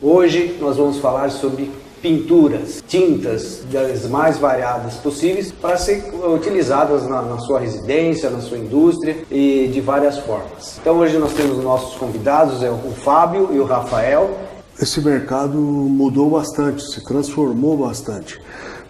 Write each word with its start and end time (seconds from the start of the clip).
Hoje 0.00 0.56
nós 0.60 0.76
vamos 0.76 0.98
falar 0.98 1.28
sobre 1.28 1.72
pinturas, 2.00 2.84
tintas 2.86 3.64
das 3.72 4.08
mais 4.08 4.38
variadas 4.38 4.94
possíveis 4.94 5.50
para 5.50 5.76
ser 5.76 6.04
utilizadas 6.32 7.08
na, 7.08 7.20
na, 7.22 7.38
sua 7.38 7.58
residência, 7.58 8.30
na 8.30 8.40
sua 8.40 8.58
indústria 8.58 9.16
e 9.28 9.68
de 9.72 9.80
várias 9.80 10.16
formas. 10.18 10.78
Então 10.80 10.98
hoje 10.98 11.18
nós 11.18 11.32
temos 11.32 11.58
nossos 11.64 11.96
convidados, 11.96 12.62
é 12.62 12.70
o 12.70 12.92
Fábio 12.92 13.48
e 13.52 13.58
o 13.58 13.64
Rafael. 13.64 14.38
Esse 14.80 15.00
mercado 15.00 15.58
mudou 15.58 16.30
bastante, 16.30 16.80
se 16.80 17.02
transformou 17.02 17.76
bastante. 17.76 18.40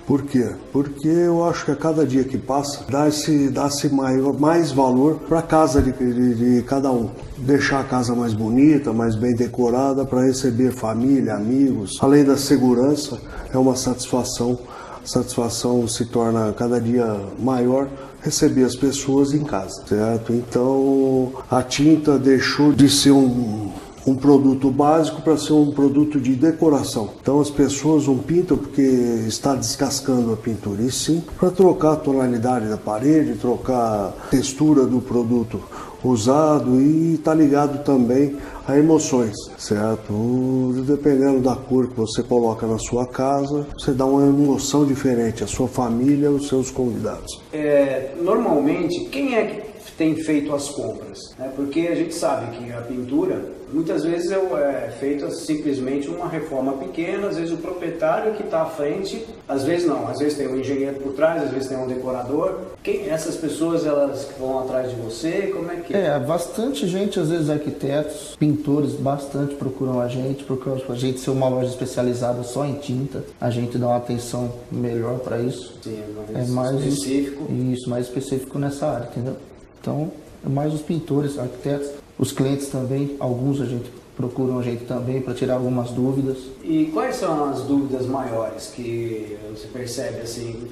Por 0.09 0.23
quê? 0.23 0.53
Porque 0.73 1.07
eu 1.07 1.45
acho 1.45 1.67
que 1.67 1.71
a 1.71 1.77
cada 1.77 2.07
dia 2.07 2.25
que 2.25 2.39
passa 2.39 2.83
dá-se 2.89 3.51
dá 3.51 3.69
mais, 3.93 4.23
mais 4.41 4.73
valor 4.73 5.17
para 5.29 5.41
a 5.41 5.43
casa 5.43 5.83
de, 5.83 5.93
de, 5.93 6.35
de, 6.35 6.63
cada 6.63 6.91
um. 6.91 7.11
Deixar 7.37 7.81
a 7.81 7.85
casa 7.85 8.15
mais 8.15 8.33
bonita, 8.33 8.91
mais 8.91 9.15
bem 9.15 9.35
decorada 9.35 10.07
para 10.07 10.23
receber 10.23 10.73
família, 10.73 11.35
amigos. 11.35 11.99
Além 12.01 12.25
da 12.25 12.39
segurança, 12.39 13.21
é 13.53 13.59
uma 13.59 13.77
satisfação. 13.77 14.59
A 15.05 15.07
satisfação 15.07 15.87
se 15.87 16.07
torna 16.07 16.55
cada 16.55 16.81
dia 16.81 17.21
maior 17.39 17.87
receber 18.23 18.65
as 18.65 18.75
pessoas 18.75 19.35
em 19.35 19.45
casa, 19.45 19.85
certo? 19.87 20.33
Então 20.33 21.33
a 21.51 21.63
tinta 21.63 22.19
deixou 22.19 22.73
de 22.73 22.89
ser 22.89 23.11
um 23.11 23.71
um 24.09 24.17
produto 24.17 24.71
básico 24.71 25.21
para 25.23 25.37
ser 25.37 25.53
um 25.53 25.71
produto 25.71 26.19
de 26.21 26.35
decoração. 26.35 27.11
Então 27.21 27.41
as 27.41 27.51
pessoas 27.51 28.07
não 28.07 28.19
pintam 28.19 28.57
porque 28.57 28.83
está 29.27 29.55
descascando 29.55 30.33
a 30.33 30.37
pintura, 30.37 30.83
e 30.83 30.91
sim 30.91 31.23
para 31.39 31.51
trocar 31.51 31.93
a 31.93 31.97
tonalidade 31.97 32.69
da 32.69 32.77
parede, 32.77 33.35
trocar 33.35 33.79
a 33.79 34.13
textura 34.31 34.87
do 34.87 35.01
produto 35.01 35.61
usado 36.03 36.81
e 36.81 37.15
está 37.15 37.35
ligado 37.35 37.83
também 37.85 38.37
a 38.67 38.77
emoções, 38.77 39.35
certo? 39.57 40.75
Dependendo 40.87 41.41
da 41.41 41.57
cor 41.57 41.89
que 41.89 41.95
você 41.95 42.23
coloca 42.23 42.67
na 42.67 42.79
sua 42.79 43.07
casa, 43.07 43.67
você 43.77 43.93
dá 43.93 44.05
uma 44.05 44.23
emoção 44.23 44.85
diferente 44.85 45.43
à 45.43 45.47
sua 45.47 45.67
família, 45.67 46.29
aos 46.29 46.49
seus 46.49 46.71
convidados. 46.71 47.41
É, 47.53 48.13
normalmente, 48.21 49.07
quem 49.07 49.35
é 49.35 49.45
que 49.45 49.68
tem 49.99 50.15
feito 50.15 50.55
as 50.55 50.69
compras? 50.71 51.19
Né? 51.37 51.53
Porque 51.55 51.81
a 51.81 51.95
gente 51.95 52.15
sabe 52.15 52.57
que 52.57 52.73
a 52.73 52.81
pintura 52.81 53.59
Muitas 53.73 54.03
vezes 54.03 54.31
é 54.31 54.91
feita 54.99 55.31
simplesmente 55.31 56.09
uma 56.09 56.27
reforma 56.27 56.73
pequena, 56.73 57.29
às 57.29 57.37
vezes 57.37 57.53
o 57.53 57.59
proprietário 57.59 58.33
que 58.35 58.43
está 58.43 58.63
à 58.63 58.67
frente, 58.67 59.27
às 59.47 59.65
vezes 59.65 59.87
não, 59.87 60.09
às 60.09 60.19
vezes 60.19 60.39
tem 60.39 60.49
um 60.49 60.59
engenheiro 60.59 60.99
por 61.01 61.13
trás, 61.13 61.43
às 61.43 61.51
vezes 61.51 61.69
tem 61.69 61.77
um 61.77 61.87
decorador. 61.87 62.61
Quem 62.83 63.11
essas 63.11 63.37
pessoas 63.37 63.85
elas 63.85 64.27
vão 64.39 64.61
atrás 64.61 64.91
de 64.91 64.97
você? 64.97 65.53
Como 65.55 65.71
é 65.71 65.77
que 65.77 65.95
é? 65.95 66.07
É, 66.07 66.19
bastante 66.19 66.87
gente, 66.87 67.21
às 67.21 67.29
vezes 67.29 67.51
arquitetos, 67.51 68.37
pintores, 68.39 68.93
bastante 68.93 69.55
procuram 69.55 70.01
a 70.01 70.09
gente, 70.09 70.45
procuram 70.45 70.81
a 70.89 70.95
gente 70.95 71.21
ser 71.21 71.31
uma 71.31 71.49
loja 71.49 71.69
especializada 71.69 72.43
só 72.45 72.65
em 72.65 72.75
tinta. 72.75 73.23
A 73.39 73.51
gente 73.51 73.77
dá 73.77 73.89
uma 73.89 73.97
atenção 73.97 74.51
melhor 74.73 75.19
para 75.19 75.39
isso. 75.41 75.75
Sim, 75.83 76.03
é 76.35 76.47
mais 76.47 76.75
específico. 76.81 77.47
Isso, 77.53 77.91
mais 77.91 78.07
específico 78.07 78.59
nessa 78.59 78.87
área, 78.87 79.09
entendeu? 79.11 79.37
Então, 79.81 80.11
mais 80.45 80.73
os 80.73 80.83
pintores, 80.83 81.39
arquitetos 81.39 81.91
os 82.19 82.33
clientes 82.33 82.67
também, 82.69 83.17
alguns 83.21 83.61
a 83.61 83.65
gente 83.65 83.89
procuram 84.17 84.59
a 84.59 84.63
gente 84.63 84.85
também 84.85 85.23
para 85.23 85.33
tirar 85.33 85.55
algumas 85.55 85.91
dúvidas. 85.91 86.39
E 86.65 86.87
quais 86.87 87.15
são 87.15 87.45
as 87.45 87.63
dúvidas 87.63 88.07
maiores 88.07 88.73
que 88.75 89.39
você 89.49 89.69
percebe 89.69 90.21
assim, 90.23 90.67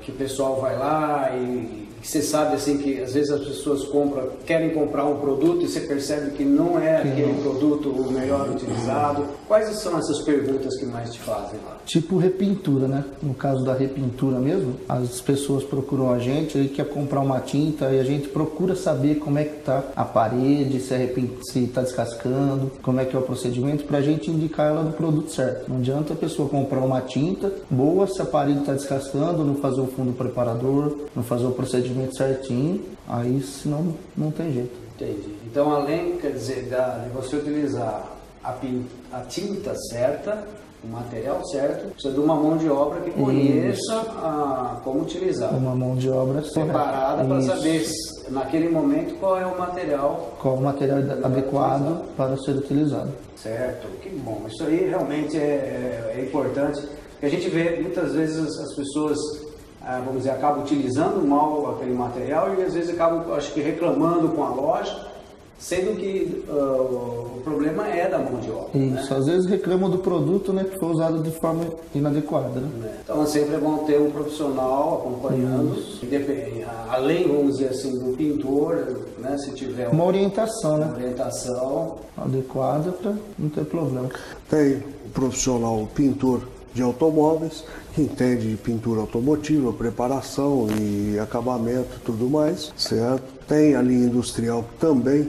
que 0.00 0.10
o 0.10 0.14
pessoal 0.14 0.60
vai 0.60 0.76
lá 0.76 1.30
e 1.36 1.88
que 2.02 2.08
você 2.08 2.20
sabe 2.20 2.56
assim 2.56 2.78
que 2.78 3.00
às 3.00 3.14
vezes 3.14 3.30
as 3.30 3.44
pessoas 3.44 3.84
compram, 3.84 4.30
querem 4.44 4.70
comprar 4.70 5.04
um 5.04 5.20
produto 5.20 5.64
e 5.64 5.68
você 5.68 5.80
percebe 5.80 6.32
que 6.32 6.44
não 6.44 6.78
é 6.78 6.96
aquele 6.96 7.40
produto 7.40 7.90
o 7.90 8.10
melhor 8.10 8.50
utilizado. 8.50 9.24
Quais 9.46 9.68
são 9.76 9.96
essas 9.96 10.20
perguntas 10.22 10.76
que 10.76 10.84
mais 10.84 11.12
te 11.12 11.20
fazem 11.20 11.60
lá? 11.64 11.78
Tipo 11.86 12.18
repintura, 12.18 12.88
né? 12.88 13.04
No 13.22 13.34
caso 13.34 13.64
da 13.64 13.72
repintura 13.72 14.38
mesmo, 14.38 14.74
as 14.88 15.20
pessoas 15.20 15.62
procuram 15.62 16.12
a 16.12 16.18
gente, 16.18 16.58
ele 16.58 16.68
quer 16.68 16.88
comprar 16.88 17.20
uma 17.20 17.38
tinta 17.38 17.88
e 17.90 18.00
a 18.00 18.04
gente 18.04 18.28
procura 18.28 18.74
saber 18.74 19.16
como 19.16 19.38
é 19.38 19.44
que 19.44 19.60
tá 19.60 19.84
a 19.94 20.04
parede, 20.04 20.80
se 20.80 20.94
é 20.94 21.12
está 21.54 21.82
descascando, 21.82 22.72
como 22.82 22.98
é 22.98 23.04
que 23.04 23.14
é 23.14 23.18
o 23.18 23.22
procedimento 23.22 23.84
para 23.84 23.98
a 23.98 24.02
gente 24.02 24.28
indicar 24.28 24.70
ela 24.70 24.82
no 24.82 24.92
produto 24.92 25.30
certo. 25.30 25.68
Não 25.68 25.76
adianta 25.76 26.14
a 26.14 26.16
pessoa 26.16 26.48
comprar 26.48 26.80
uma 26.80 27.00
tinta 27.00 27.52
boa 27.70 28.08
se 28.08 28.20
a 28.20 28.24
parede 28.24 28.60
está 28.60 28.72
descascando, 28.72 29.44
não 29.52 29.60
fazer 29.60 29.80
o 29.80 29.86
fundo 29.86 30.12
preparador, 30.12 30.96
não 31.14 31.22
fazer 31.22 31.46
o 31.46 31.52
procedimento 31.52 32.16
certinho, 32.16 32.82
aí 33.08 33.40
senão 33.42 33.94
não 34.16 34.30
tem 34.30 34.52
jeito. 34.52 34.74
Entendi. 34.94 35.34
Então 35.46 35.72
além, 35.72 36.16
quer 36.16 36.32
dizer, 36.32 36.64
de 36.64 37.08
você 37.10 37.36
utilizar 37.36 38.04
a, 38.42 38.54
a 39.12 39.20
tinta 39.20 39.74
certa, 39.90 40.46
o 40.84 40.88
material 40.88 41.44
certo, 41.46 41.92
precisa 41.92 42.12
de 42.12 42.20
uma 42.20 42.34
mão 42.34 42.56
de 42.56 42.68
obra 42.68 43.00
que 43.00 43.10
conheça 43.12 44.00
a, 44.18 44.80
como 44.82 45.02
utilizar. 45.02 45.54
Uma 45.54 45.74
mão 45.76 45.94
de 45.94 46.10
obra 46.10 46.42
separada 46.42 47.24
para 47.24 47.40
saber 47.42 47.84
naquele 48.30 48.68
momento 48.68 49.14
qual 49.20 49.38
é 49.38 49.46
o 49.46 49.56
material. 49.56 50.36
Qual 50.40 50.56
o 50.56 50.62
material 50.62 50.98
adequado 51.22 52.04
para 52.16 52.36
ser 52.38 52.56
utilizado. 52.56 53.12
Certo, 53.36 53.86
que 54.00 54.08
bom. 54.10 54.42
Isso 54.48 54.64
aí 54.64 54.88
realmente 54.88 55.36
é, 55.36 56.14
é, 56.16 56.24
importante. 56.24 56.82
A 57.22 57.28
gente 57.28 57.48
vê 57.48 57.80
muitas 57.80 58.12
vezes 58.14 58.58
as 58.58 58.74
pessoas 58.74 59.18
vamos 60.04 60.18
dizer, 60.18 60.30
acabam 60.30 60.62
utilizando 60.62 61.26
mal 61.26 61.74
aquele 61.76 61.94
material 61.94 62.54
e 62.54 62.62
às 62.62 62.74
vezes 62.74 62.90
acabam, 62.90 63.32
acho 63.34 63.52
que, 63.52 63.60
reclamando 63.60 64.28
com 64.28 64.44
a 64.44 64.48
loja 64.50 65.12
sendo 65.62 65.96
que 65.96 66.44
uh, 66.48 67.36
o 67.36 67.40
problema 67.44 67.86
é 67.86 68.08
da 68.08 68.18
mão 68.18 68.40
de 68.40 68.50
obra. 68.50 68.70
Isso, 68.74 69.14
né? 69.14 69.18
às 69.18 69.26
vezes 69.26 69.46
reclamam 69.46 69.88
do 69.88 69.98
produto 69.98 70.52
né, 70.52 70.64
que 70.64 70.76
foi 70.76 70.90
usado 70.90 71.22
de 71.22 71.30
forma 71.30 71.64
inadequada. 71.94 72.60
Né? 72.60 72.68
É. 72.84 73.00
Então 73.04 73.24
sempre 73.24 73.54
é 73.54 73.58
bom 73.58 73.78
ter 73.78 74.00
um 74.00 74.10
profissional 74.10 74.98
acompanhando, 74.98 75.76
além, 76.88 77.28
vamos 77.28 77.58
dizer 77.58 77.68
assim, 77.68 77.96
do 77.96 78.16
pintor, 78.16 78.96
né, 79.18 79.38
se 79.38 79.52
tiver 79.52 79.88
uma 79.88 80.04
orientação, 80.04 80.76
uma 80.76 80.86
né? 80.86 80.94
orientação 80.96 81.98
adequada 82.18 82.90
para 82.90 83.14
não 83.38 83.48
ter 83.48 83.64
problema. 83.64 84.08
Tem 84.50 84.78
o 85.06 85.10
profissional 85.14 85.82
o 85.82 85.86
pintor 85.86 86.40
de 86.74 86.82
automóveis, 86.82 87.64
que 87.94 88.02
entende 88.02 88.50
de 88.50 88.56
pintura 88.56 89.00
automotiva, 89.00 89.72
preparação 89.72 90.68
e 90.80 91.18
acabamento 91.18 92.00
tudo 92.04 92.28
mais, 92.28 92.72
certo? 92.76 93.24
Tem 93.46 93.74
a 93.74 93.82
linha 93.82 94.06
industrial 94.06 94.62
que 94.62 94.86
também 94.86 95.28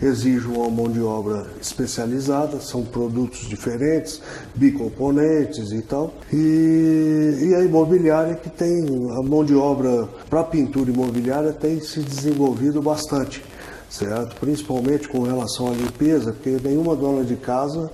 exige 0.00 0.46
uma 0.46 0.68
mão 0.68 0.90
de 0.90 1.00
obra 1.00 1.46
especializada, 1.60 2.60
são 2.60 2.84
produtos 2.84 3.48
diferentes, 3.48 4.20
bicomponentes 4.54 5.72
e 5.72 5.80
tal. 5.82 6.12
E, 6.32 7.38
e 7.48 7.54
a 7.54 7.62
imobiliária 7.62 8.34
que 8.34 8.50
tem 8.50 8.84
a 9.12 9.22
mão 9.22 9.44
de 9.44 9.54
obra 9.54 10.08
para 10.28 10.44
pintura 10.44 10.90
imobiliária 10.90 11.52
tem 11.52 11.80
se 11.80 12.00
desenvolvido 12.00 12.82
bastante 12.82 13.42
certo? 13.88 14.36
Principalmente 14.36 15.08
com 15.08 15.22
relação 15.22 15.68
à 15.68 15.70
limpeza, 15.70 16.32
porque 16.32 16.58
nenhuma 16.62 16.96
dona 16.96 17.24
de 17.24 17.36
casa 17.36 17.90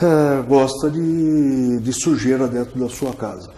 é, 0.00 0.42
gosta 0.42 0.90
de, 0.90 1.78
de 1.80 1.92
sujeira 1.92 2.48
dentro 2.48 2.78
da 2.78 2.88
sua 2.88 3.12
casa, 3.12 3.50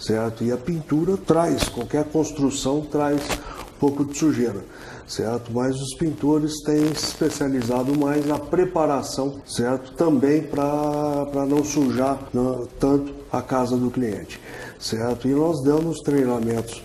certo? 0.00 0.44
E 0.44 0.52
a 0.52 0.56
pintura 0.56 1.16
traz, 1.16 1.68
qualquer 1.68 2.04
construção 2.04 2.80
traz 2.80 3.20
um 3.20 3.78
pouco 3.78 4.04
de 4.04 4.16
sujeira 4.16 4.62
certo? 5.06 5.52
Mas 5.52 5.80
os 5.80 5.94
pintores 5.94 6.60
têm 6.62 6.86
se 6.94 7.06
especializado 7.06 7.96
mais 7.96 8.26
na 8.26 8.38
preparação, 8.38 9.40
certo? 9.46 9.92
Também 9.92 10.42
para 10.42 11.46
não 11.48 11.64
sujar 11.64 12.18
não, 12.32 12.66
tanto 12.78 13.14
a 13.32 13.40
casa 13.40 13.76
do 13.76 13.90
cliente, 13.90 14.40
certo? 14.78 15.28
E 15.28 15.32
nós 15.32 15.62
damos 15.62 16.00
treinamentos 16.00 16.82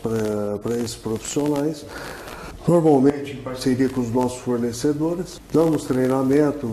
para 0.62 0.76
esses 0.78 0.96
profissionais 0.96 1.86
Normalmente 2.68 3.34
em 3.34 3.38
parceria 3.38 3.90
com 3.90 4.02
os 4.02 4.12
nossos 4.12 4.40
fornecedores, 4.40 5.42
damos 5.52 5.84
treinamento, 5.86 6.68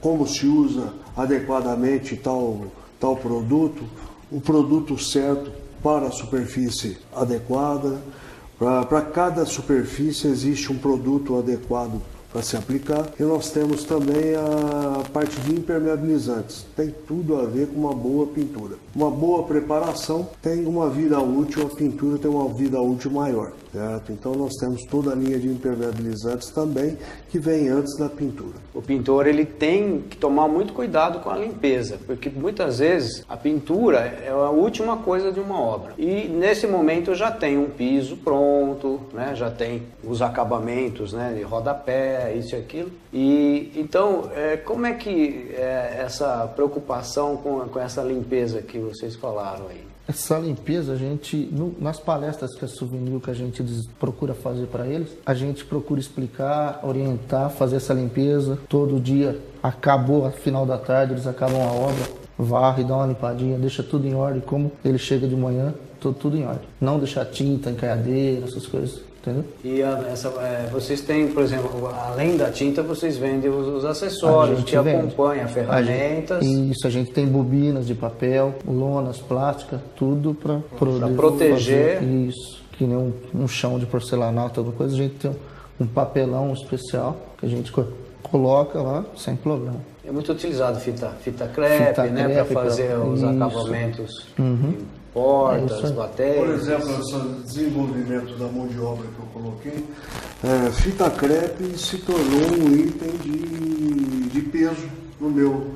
como 0.00 0.26
se 0.26 0.46
usa 0.46 0.94
adequadamente 1.16 2.16
tal, 2.16 2.66
tal 2.98 3.16
produto, 3.16 3.84
o 4.30 4.40
produto 4.40 4.98
certo 4.98 5.50
para 5.82 6.06
a 6.06 6.10
superfície 6.10 6.96
adequada. 7.14 8.00
Para 8.58 9.02
cada 9.02 9.44
superfície 9.44 10.26
existe 10.28 10.72
um 10.72 10.78
produto 10.78 11.38
adequado 11.38 12.00
para 12.32 12.42
se 12.42 12.56
aplicar. 12.56 13.10
E 13.18 13.22
nós 13.22 13.50
temos 13.50 13.84
também 13.84 14.34
a 14.34 15.02
parte 15.10 15.38
de 15.40 15.54
impermeabilizantes. 15.54 16.66
Tem 16.74 16.94
tudo 17.06 17.36
a 17.36 17.44
ver 17.44 17.68
com 17.68 17.80
uma 17.80 17.94
boa 17.94 18.26
pintura. 18.26 18.76
Uma 18.94 19.10
boa 19.10 19.44
preparação 19.44 20.28
tem 20.42 20.66
uma 20.66 20.88
vida 20.90 21.20
útil, 21.20 21.66
a 21.66 21.74
pintura 21.74 22.18
tem 22.18 22.30
uma 22.30 22.48
vida 22.48 22.80
útil 22.80 23.10
maior. 23.10 23.52
Certo? 23.76 24.10
Então 24.10 24.32
nós 24.34 24.54
temos 24.58 24.84
toda 24.86 25.12
a 25.12 25.14
linha 25.14 25.38
de 25.38 25.48
impermeabilizantes 25.48 26.48
também 26.48 26.96
que 27.28 27.38
vem 27.38 27.68
antes 27.68 27.94
da 27.98 28.08
pintura. 28.08 28.54
O 28.72 28.80
pintor 28.80 29.26
ele 29.26 29.44
tem 29.44 30.00
que 30.00 30.16
tomar 30.16 30.48
muito 30.48 30.72
cuidado 30.72 31.20
com 31.20 31.28
a 31.28 31.36
limpeza, 31.36 31.98
porque 32.06 32.30
muitas 32.30 32.78
vezes 32.78 33.22
a 33.28 33.36
pintura 33.36 33.98
é 33.98 34.30
a 34.30 34.48
última 34.48 34.96
coisa 34.96 35.30
de 35.30 35.40
uma 35.40 35.60
obra. 35.60 35.92
E 35.98 36.26
nesse 36.26 36.66
momento 36.66 37.14
já 37.14 37.30
tem 37.30 37.58
um 37.58 37.68
piso 37.68 38.16
pronto, 38.16 38.98
né? 39.12 39.34
já 39.34 39.50
tem 39.50 39.82
os 40.02 40.22
acabamentos 40.22 41.12
né? 41.12 41.34
de 41.36 41.42
rodapé, 41.42 42.34
isso 42.34 42.54
e 42.54 42.58
aquilo. 42.58 42.90
E 43.12 43.72
então, 43.76 44.30
é, 44.34 44.56
como 44.56 44.86
é 44.86 44.94
que 44.94 45.50
é 45.52 46.00
essa 46.02 46.50
preocupação 46.56 47.36
com, 47.36 47.60
com 47.68 47.78
essa 47.78 48.02
limpeza 48.02 48.62
que 48.62 48.78
vocês 48.78 49.14
falaram 49.16 49.68
aí? 49.68 49.85
Essa 50.08 50.38
limpeza, 50.38 50.92
a 50.92 50.96
gente, 50.96 51.36
no, 51.36 51.74
nas 51.80 51.98
palestras 51.98 52.54
que 52.54 52.64
a 52.64 52.68
Souvenir 52.68 53.18
que 53.20 53.30
a 53.30 53.34
gente 53.34 53.62
procura 53.98 54.34
fazer 54.34 54.66
para 54.66 54.86
eles, 54.86 55.08
a 55.26 55.34
gente 55.34 55.64
procura 55.64 55.98
explicar, 55.98 56.80
orientar, 56.84 57.50
fazer 57.50 57.76
essa 57.76 57.92
limpeza. 57.92 58.56
Todo 58.68 59.00
dia, 59.00 59.40
acabou, 59.60 60.24
a 60.24 60.30
final 60.30 60.64
da 60.64 60.78
tarde, 60.78 61.14
eles 61.14 61.26
acabam 61.26 61.60
a 61.60 61.72
obra, 61.72 62.04
varre, 62.38 62.84
dá 62.84 62.96
uma 62.96 63.06
limpadinha, 63.06 63.58
deixa 63.58 63.82
tudo 63.82 64.06
em 64.06 64.14
ordem, 64.14 64.40
como 64.40 64.70
ele 64.84 64.98
chega 64.98 65.26
de 65.26 65.34
manhã, 65.34 65.74
tudo, 66.00 66.16
tudo 66.16 66.36
em 66.36 66.46
ordem. 66.46 66.68
Não 66.80 66.98
deixar 66.98 67.24
tinta, 67.24 67.70
encaiadeira, 67.70 68.46
essas 68.46 68.66
coisas. 68.66 69.00
Entendeu? 69.26 69.44
E 69.64 69.82
a, 69.82 70.04
essa, 70.12 70.28
é, 70.40 70.68
vocês 70.70 71.00
têm, 71.00 71.26
por 71.26 71.42
exemplo, 71.42 71.88
além 71.88 72.36
da 72.36 72.48
tinta, 72.48 72.80
vocês 72.80 73.16
vendem 73.16 73.50
os, 73.50 73.66
os 73.66 73.84
acessórios 73.84 74.62
que 74.62 74.78
vende. 74.78 74.98
acompanham, 74.98 75.48
ferramentas. 75.48 76.38
A 76.38 76.42
gente, 76.42 76.70
isso, 76.70 76.86
a 76.86 76.90
gente 76.90 77.10
tem 77.10 77.26
bobinas 77.26 77.88
de 77.88 77.94
papel, 77.94 78.54
lonas, 78.64 79.18
plástica, 79.18 79.82
tudo 79.96 80.32
para 80.32 80.60
proteger. 81.16 81.98
Fazer 81.98 82.04
isso, 82.04 82.62
que 82.72 82.84
nem 82.84 82.96
um, 82.96 83.12
um, 83.34 83.48
chão 83.48 83.80
de 83.80 83.86
porcelanato, 83.86 84.60
alguma 84.60 84.76
coisa, 84.76 84.94
a 84.94 84.98
gente 84.98 85.14
tem 85.16 85.30
um, 85.32 85.84
um 85.84 85.86
papelão 85.88 86.52
especial 86.52 87.16
que 87.36 87.46
a 87.46 87.48
gente 87.48 87.72
coloca 88.22 88.80
lá 88.80 89.04
sem 89.16 89.34
problema. 89.34 89.80
É 90.04 90.12
muito 90.12 90.30
utilizado 90.30 90.78
fita, 90.78 91.08
fita 91.20 91.48
crepe, 91.48 91.86
fita 91.88 92.04
né, 92.04 92.28
para 92.28 92.44
fazer 92.44 92.96
os 92.96 93.18
isso. 93.18 93.28
acabamentos. 93.28 94.26
Uhum 94.38 94.76
portas, 95.16 95.90
é 95.90 95.94
baterias. 95.94 96.36
Por 96.36 96.54
exemplo, 96.54 97.00
esse 97.00 97.18
desenvolvimento 97.44 98.38
da 98.38 98.46
mão 98.48 98.66
de 98.66 98.78
obra 98.78 99.06
que 99.06 99.18
eu 99.18 99.26
coloquei, 99.32 99.84
é, 100.44 100.70
fita 100.72 101.08
crepe 101.08 101.78
se 101.78 101.96
tornou 101.98 102.50
um 102.58 102.76
item 102.76 103.16
de, 103.22 104.28
de 104.28 104.40
peso 104.42 104.86
no 105.18 105.30
meu 105.30 105.68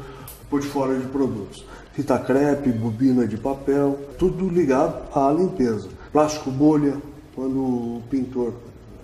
portfólio 0.50 1.00
de 1.00 1.06
produtos. 1.06 1.64
Fita 1.94 2.18
crepe, 2.18 2.70
bobina 2.70 3.26
de 3.26 3.38
papel, 3.38 3.98
tudo 4.18 4.46
ligado 4.46 5.08
à 5.14 5.32
limpeza. 5.32 5.88
Plástico 6.12 6.50
bolha, 6.50 6.98
quando 7.34 7.58
o 7.58 8.02
pintor 8.10 8.52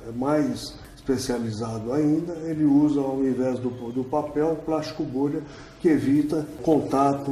é 0.06 0.12
mais 0.12 0.78
especializado 0.96 1.92
ainda, 1.92 2.34
ele 2.44 2.64
usa 2.64 3.00
ao 3.00 3.24
invés 3.24 3.58
do, 3.58 3.70
do 3.90 4.04
papel, 4.04 4.58
plástico 4.66 5.02
bolha, 5.02 5.40
que 5.80 5.88
evita 5.88 6.44
contato 6.62 7.30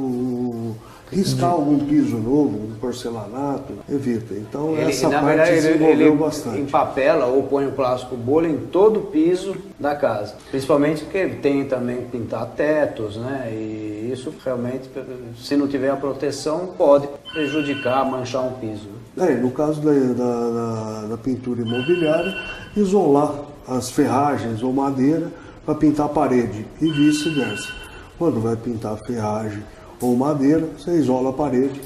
Riscar 1.11 1.51
algum 1.51 1.79
piso 1.79 2.17
novo, 2.17 2.57
um 2.57 2.75
porcelanato, 2.79 3.73
evita. 3.89 4.33
Então 4.33 4.71
ele, 4.75 4.89
essa 4.89 5.09
parte 5.09 5.25
verdade, 5.25 5.67
ele, 5.67 5.83
ele 5.85 6.11
bastante. 6.11 6.59
empapela 6.59 7.27
ou 7.27 7.43
põe 7.43 7.67
o 7.67 7.71
plástico 7.71 8.15
bolha 8.15 8.47
em 8.47 8.57
todo 8.57 8.99
o 8.99 9.03
piso 9.03 9.55
da 9.79 9.95
casa. 9.95 10.35
Principalmente 10.49 11.03
porque 11.03 11.27
tem 11.27 11.65
também 11.65 11.97
que 11.97 12.17
pintar 12.17 12.47
tetos, 12.47 13.17
né? 13.17 13.49
E 13.51 14.09
isso 14.11 14.33
realmente, 14.43 14.89
se 15.37 15.55
não 15.55 15.67
tiver 15.67 15.89
a 15.89 15.95
proteção, 15.95 16.73
pode 16.77 17.07
prejudicar, 17.31 18.03
manchar 18.09 18.43
um 18.43 18.53
piso. 18.53 18.89
É, 19.17 19.35
no 19.35 19.51
caso 19.51 19.81
da, 19.81 19.91
da, 19.91 20.49
da, 20.49 21.07
da 21.09 21.17
pintura 21.17 21.61
imobiliária, 21.61 22.35
isolar 22.75 23.33
as 23.67 23.89
ferragens 23.89 24.61
ou 24.61 24.73
madeira 24.73 25.31
para 25.65 25.75
pintar 25.75 26.07
a 26.07 26.09
parede 26.09 26.65
e 26.81 26.91
vice-versa. 26.91 27.69
Quando 28.17 28.39
vai 28.39 28.55
pintar 28.55 28.93
a 28.93 28.97
ferragem 28.97 29.63
ou 30.01 30.15
madeira, 30.15 30.67
você 30.77 30.91
isola 30.97 31.29
a 31.29 31.33
parede 31.33 31.81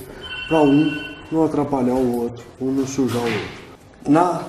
para 0.48 0.62
um 0.64 1.10
não 1.32 1.46
atrapalhar 1.46 1.96
o 1.96 2.22
outro, 2.22 2.44
um 2.60 2.72
não 2.72 2.88
sujar 2.88 3.22
o 3.22 3.26
outro. 3.26 3.60
Na 4.08 4.44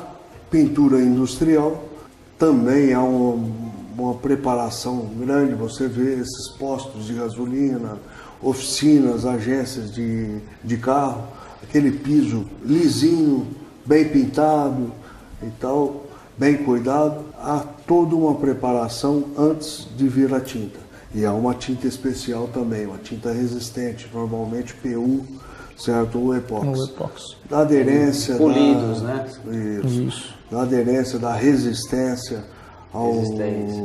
pintura 0.50 1.00
industrial 1.00 1.84
também 2.38 2.94
há 2.94 3.02
uma, 3.02 3.48
uma 3.96 4.14
preparação 4.14 5.10
grande, 5.18 5.54
você 5.54 5.86
vê 5.86 6.14
esses 6.14 6.48
postos 6.58 7.06
de 7.06 7.14
gasolina, 7.14 7.98
oficinas, 8.42 9.26
agências 9.26 9.92
de, 9.92 10.38
de 10.64 10.76
carro, 10.78 11.24
aquele 11.62 11.92
piso 11.92 12.46
lisinho, 12.64 13.46
bem 13.84 14.08
pintado 14.08 14.90
e 15.42 15.50
tal, 15.60 16.06
bem 16.36 16.56
cuidado. 16.56 17.24
Há 17.38 17.64
toda 17.86 18.14
uma 18.14 18.34
preparação 18.34 19.24
antes 19.36 19.86
de 19.96 20.08
vir 20.08 20.32
a 20.34 20.40
tinta. 20.40 20.78
E 21.14 21.24
há 21.24 21.32
uma 21.32 21.54
tinta 21.54 21.86
especial 21.86 22.48
também, 22.48 22.86
uma 22.86 22.98
tinta 22.98 23.32
resistente, 23.32 24.08
normalmente 24.12 24.74
PU, 24.74 25.24
certo? 25.76 26.18
Ou 26.20 26.36
epóxi. 26.36 26.90
epóxi. 26.90 27.36
Da 27.48 27.60
aderência. 27.60 28.36
Polidos, 28.36 29.02
da, 29.02 29.14
né? 29.14 29.26
Isso, 29.84 30.02
isso. 30.02 30.34
Da 30.50 30.62
aderência, 30.62 31.18
da 31.18 31.32
resistência 31.32 32.44
ao. 32.92 33.12
Resistência. 33.14 33.82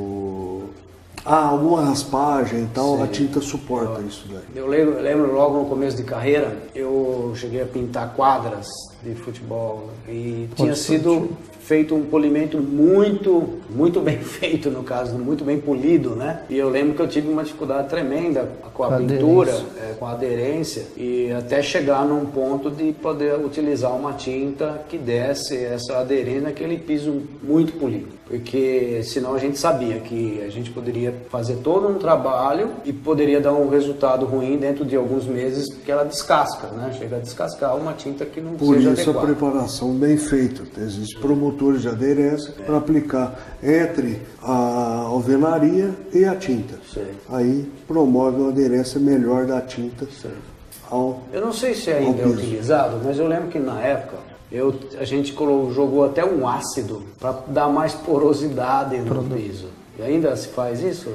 Ah, 1.27 1.47
alguma 1.47 1.83
raspagem 1.85 2.65
e 2.65 2.67
tal, 2.67 2.97
Sim. 2.97 3.03
a 3.03 3.07
tinta 3.07 3.41
suporta 3.41 3.99
eu, 3.99 4.07
isso 4.07 4.27
daí. 4.29 4.43
Eu 4.53 4.67
lembro, 4.67 5.01
lembro 5.01 5.33
logo 5.33 5.57
no 5.57 5.65
começo 5.65 5.97
de 5.97 6.03
carreira, 6.03 6.55
eu 6.75 7.33
cheguei 7.35 7.63
a 7.63 7.65
pintar 7.65 8.13
quadras 8.13 8.67
de 9.05 9.15
futebol 9.15 9.89
e 10.07 10.47
Pode 10.49 10.63
tinha 10.63 10.75
sido 10.75 11.29
feito 11.65 11.95
um 11.95 12.05
polimento 12.05 12.59
muito, 12.59 13.59
muito 13.69 13.99
bem 13.99 14.19
feito 14.21 14.69
no 14.69 14.83
caso, 14.83 15.17
muito 15.17 15.43
bem 15.43 15.59
polido, 15.59 16.11
né? 16.15 16.41
E 16.49 16.57
eu 16.57 16.69
lembro 16.69 16.93
que 16.95 17.01
eu 17.01 17.07
tive 17.07 17.27
uma 17.27 17.43
dificuldade 17.43 17.89
tremenda 17.89 18.47
com 18.73 18.83
a, 18.83 18.97
pintura, 18.97 19.51
é, 19.81 19.93
com 19.93 20.05
a 20.05 20.11
aderência 20.11 20.85
e 20.95 21.31
até 21.31 21.63
chegar 21.63 22.05
num 22.05 22.25
ponto 22.25 22.69
de 22.69 22.91
poder 22.93 23.35
utilizar 23.39 23.95
uma 23.95 24.13
tinta 24.13 24.83
que 24.87 24.97
desse 24.97 25.57
essa 25.57 25.97
aderência 25.97 26.41
naquele 26.41 26.77
piso 26.77 27.23
muito 27.41 27.73
polido, 27.73 28.09
porque 28.27 29.01
senão 29.03 29.33
a 29.33 29.39
gente 29.39 29.57
sabia 29.57 29.99
que 29.99 30.43
a 30.45 30.49
gente 30.49 30.69
poderia 30.69 31.13
fazer 31.29 31.55
todo 31.63 31.87
um 31.87 31.95
trabalho 31.95 32.71
e 32.83 32.93
poderia 32.93 33.39
dar 33.39 33.53
um 33.53 33.69
resultado 33.69 34.25
ruim 34.25 34.57
dentro 34.57 34.85
de 34.85 34.95
alguns 34.95 35.25
meses, 35.25 35.73
porque 35.73 35.91
ela 35.91 36.03
descasca, 36.03 36.67
né? 36.67 36.93
Chega 36.97 37.15
a 37.15 37.19
descascar 37.19 37.75
uma 37.75 37.93
tinta 37.93 38.25
que 38.25 38.41
não 38.41 38.53
Por 38.53 38.75
seja 38.75 38.94
isso 39.01 39.09
adequada. 39.09 39.31
a 39.31 39.35
preparação 39.35 39.93
bem 39.93 40.17
feita, 40.17 40.63
existe 40.79 41.17
promotor 41.19 41.65
condutores 41.65 41.81
de 41.81 41.87
aderência 41.87 42.53
é. 42.59 42.63
para 42.63 42.77
aplicar 42.77 43.39
entre 43.63 44.21
a 44.41 45.05
alvenaria 45.07 45.91
e 46.13 46.25
a 46.25 46.35
tinta. 46.35 46.75
Aí 47.29 47.69
promove 47.87 48.41
uma 48.41 48.49
aderência 48.49 48.99
melhor 48.99 49.45
da 49.45 49.61
tinta 49.61 50.07
ao 50.89 51.23
Eu 51.33 51.41
não 51.41 51.53
sei 51.53 51.73
se 51.73 51.89
ainda 51.89 52.21
é 52.21 52.27
utilizado, 52.27 52.99
mas 53.03 53.17
eu 53.17 53.27
lembro 53.27 53.47
que 53.47 53.59
na 53.59 53.81
época 53.81 54.17
eu, 54.51 54.75
a 54.99 55.03
gente 55.03 55.33
jogou 55.33 56.05
até 56.05 56.23
um 56.23 56.47
ácido 56.47 57.03
para 57.19 57.31
dar 57.47 57.67
mais 57.67 57.93
porosidade 57.93 58.97
no 58.97 59.23
piso. 59.23 59.67
E 59.97 60.03
ainda 60.03 60.35
se 60.35 60.49
faz 60.49 60.81
isso? 60.81 61.09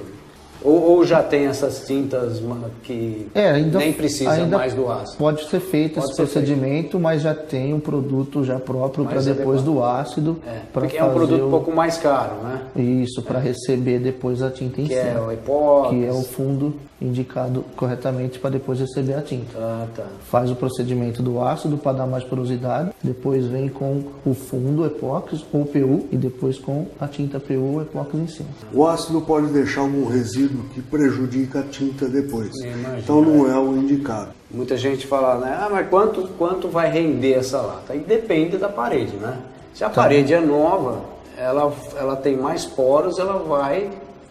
Ou, 0.63 0.91
ou, 0.91 1.05
já 1.05 1.23
tem 1.23 1.47
essas 1.47 1.87
tintas 1.87 2.41
que 2.83 3.29
é, 3.35 3.51
ainda, 3.51 3.79
nem 3.79 3.93
precisa 3.93 4.33
ainda 4.33 4.59
mais 4.59 4.75
do 4.75 4.91
ácido? 4.91 5.17
Pode 5.19 5.49
ser 5.49 5.61
feito 5.61 5.95
pode 5.95 6.07
esse 6.07 6.17
ser 6.17 6.23
procedimento, 6.23 6.83
feito. 6.83 7.01
mas 7.01 7.23
já 7.23 7.35
tem 7.35 7.73
um 7.73 7.81
produto 7.81 8.45
já 8.45 8.59
próprio 8.59 9.05
para 9.07 9.21
depois 9.23 9.63
do 9.63 9.83
ácido. 9.83 10.39
É, 10.47 10.61
porque 10.73 10.97
é 10.97 11.05
um 11.05 11.13
produto 11.13 11.43
o... 11.43 11.47
um 11.47 11.51
pouco 11.51 11.73
mais 11.73 11.97
caro, 11.97 12.37
né? 12.43 12.63
Isso, 12.77 13.23
para 13.23 13.39
é. 13.39 13.43
receber 13.43 13.99
depois 13.99 14.43
a 14.43 14.51
tinta 14.51 14.81
em 14.81 14.85
que 14.85 14.95
cima. 14.95 15.11
É 15.11 15.21
o 15.21 15.33
epóxi. 15.33 15.95
Que 15.95 16.05
é 16.05 16.13
o 16.13 16.23
fundo 16.23 16.75
indicado 17.01 17.65
corretamente 17.77 18.39
para 18.39 18.51
depois 18.51 18.79
receber 18.79 19.15
a 19.15 19.23
tinta. 19.23 19.59
Ah, 19.59 19.87
tá. 19.95 20.07
Faz 20.31 20.51
o 20.51 20.55
procedimento 20.55 21.23
do 21.23 21.41
ácido 21.41 21.79
para 21.79 21.99
dar 21.99 22.07
mais 22.07 22.25
porosidade, 22.25 22.91
depois 23.03 23.47
vem 23.47 23.69
com 23.69 24.03
o 24.25 24.35
fundo 24.35 24.85
epóxi 24.85 25.45
ou 25.53 25.65
PU 25.65 26.07
e 26.11 26.17
depois 26.17 26.59
com 26.59 26.87
a 27.01 27.09
tinta 27.09 27.41
PU 27.41 27.75
ou 27.75 27.83
epóxi 27.83 28.17
em 28.17 28.27
cima. 28.27 28.49
O 28.73 28.87
ácido 28.87 29.21
pode 29.21 29.47
deixar 29.49 29.81
algum 29.81 30.07
resíduo 30.07 30.65
que 30.75 30.83
prejudica 30.83 31.61
a 31.61 31.63
tinta 31.63 32.07
depois. 32.07 32.53
Então 32.99 33.23
não 33.23 33.51
é 33.51 33.59
o 33.59 33.77
indicado. 33.77 34.31
Muita 34.51 34.77
gente 34.77 35.07
fala, 35.07 35.39
né? 35.39 35.57
Ah, 35.61 35.69
mas 35.71 35.89
quanto, 35.89 36.29
quanto 36.37 36.69
vai 36.69 36.91
render 36.91 37.35
essa 37.35 37.61
lata? 37.61 37.93
Aí 37.93 38.01
depende 38.01 38.57
da 38.57 38.69
parede, 38.69 39.17
né? 39.17 39.39
Se 39.73 39.85
a 39.85 39.89
tá. 39.89 40.03
parede 40.03 40.35
é 40.35 40.41
nova, 40.41 41.01
ela, 41.37 41.73
ela 41.97 42.17
tem 42.17 42.37
mais 42.37 42.65
poros, 42.65 43.19
ela 43.19 43.39
vai 43.39 43.91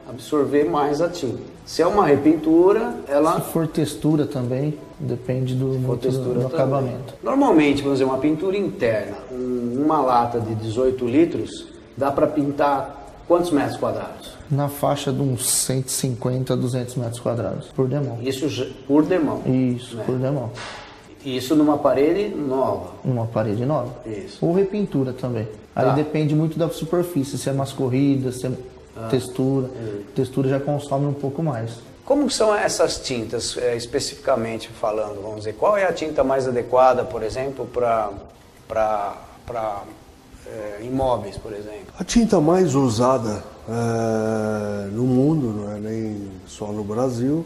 absorver 0.09 0.65
mais 0.65 1.01
a 1.01 1.09
tinta. 1.09 1.39
Se 1.65 1.81
é 1.81 1.87
uma 1.87 2.05
repintura, 2.05 2.95
ela. 3.07 3.35
Se 3.35 3.51
for 3.51 3.67
textura 3.67 4.25
também, 4.25 4.73
depende 4.99 5.53
do, 5.53 5.77
do, 5.77 6.33
do 6.33 6.47
acabamento. 6.47 7.13
Normalmente, 7.23 7.81
vamos 7.83 7.99
dizer, 7.99 8.09
uma 8.09 8.17
pintura 8.17 8.57
interna, 8.57 9.17
um, 9.31 9.83
uma 9.85 10.01
lata 10.01 10.39
de 10.39 10.55
18 10.55 11.05
litros, 11.05 11.67
dá 11.95 12.11
para 12.11 12.25
pintar 12.25 13.23
quantos 13.27 13.51
metros 13.51 13.77
quadrados? 13.77 14.33
Na 14.49 14.67
faixa 14.67 15.11
de 15.13 15.21
uns 15.21 15.47
150 15.47 16.53
a 16.53 16.55
200 16.55 16.95
metros 16.95 17.19
quadrados 17.19 17.67
por 17.67 17.87
demão. 17.87 18.17
Isso 18.21 18.73
por 18.87 19.05
demão? 19.05 19.43
Isso, 19.45 19.95
né? 19.95 20.03
por 20.05 20.17
demão. 20.17 20.49
Isso 21.23 21.55
numa 21.55 21.77
parede 21.77 22.29
nova? 22.29 22.91
Uma 23.03 23.27
parede 23.27 23.63
nova. 23.65 23.93
Isso. 24.07 24.43
Ou 24.43 24.53
repintura 24.53 25.13
também. 25.13 25.47
Tá. 25.75 25.91
Aí 25.91 25.95
depende 25.95 26.33
muito 26.33 26.57
da 26.57 26.67
superfície, 26.69 27.37
se 27.37 27.49
é 27.49 27.53
mais 27.53 27.71
corrida, 27.71 28.31
se 28.31 28.47
é 28.47 28.51
ah, 29.05 29.07
textura. 29.09 29.67
É. 29.67 30.01
Textura 30.15 30.49
já 30.49 30.59
consome 30.59 31.05
um 31.05 31.13
pouco 31.13 31.41
mais. 31.41 31.89
Como 32.05 32.29
são 32.29 32.55
essas 32.55 32.97
tintas, 32.97 33.55
é, 33.57 33.75
especificamente 33.75 34.67
falando, 34.69 35.21
vamos 35.21 35.39
dizer? 35.39 35.53
Qual 35.53 35.77
é 35.77 35.85
a 35.85 35.93
tinta 35.93 36.23
mais 36.23 36.47
adequada, 36.47 37.03
por 37.03 37.21
exemplo, 37.21 37.67
para 37.67 38.11
é, 40.47 40.83
imóveis, 40.83 41.37
por 41.37 41.53
exemplo? 41.53 41.93
A 41.99 42.03
tinta 42.03 42.41
mais 42.41 42.73
usada 42.73 43.43
é, 43.69 44.87
no 44.91 45.03
mundo, 45.03 45.53
não 45.53 45.71
é 45.71 45.79
nem 45.79 46.31
só 46.47 46.71
no 46.71 46.83
Brasil, 46.83 47.45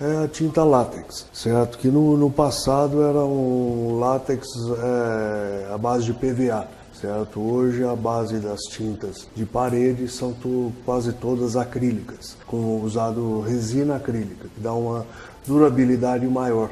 é 0.00 0.24
a 0.24 0.28
tinta 0.28 0.64
látex, 0.64 1.26
certo? 1.32 1.78
Que 1.78 1.88
no, 1.88 2.16
no 2.16 2.30
passado 2.30 3.02
era 3.02 3.18
um 3.18 4.00
látex 4.00 4.48
é, 4.82 5.72
à 5.72 5.78
base 5.78 6.06
de 6.06 6.14
PVA, 6.14 6.66
certo? 7.00 7.40
Hoje 7.40 7.84
a 7.84 7.96
base 7.96 8.38
das 8.38 8.60
tintas 8.62 9.28
de 9.34 9.46
parede 9.46 10.08
são 10.08 10.32
tu, 10.32 10.72
quase 10.84 11.12
todas 11.12 11.56
acrílicas, 11.56 12.36
com 12.46 12.80
usado 12.80 13.40
resina 13.40 13.96
acrílica, 13.96 14.48
que 14.54 14.60
dá 14.60 14.72
uma 14.72 15.06
durabilidade 15.46 16.26
maior 16.26 16.70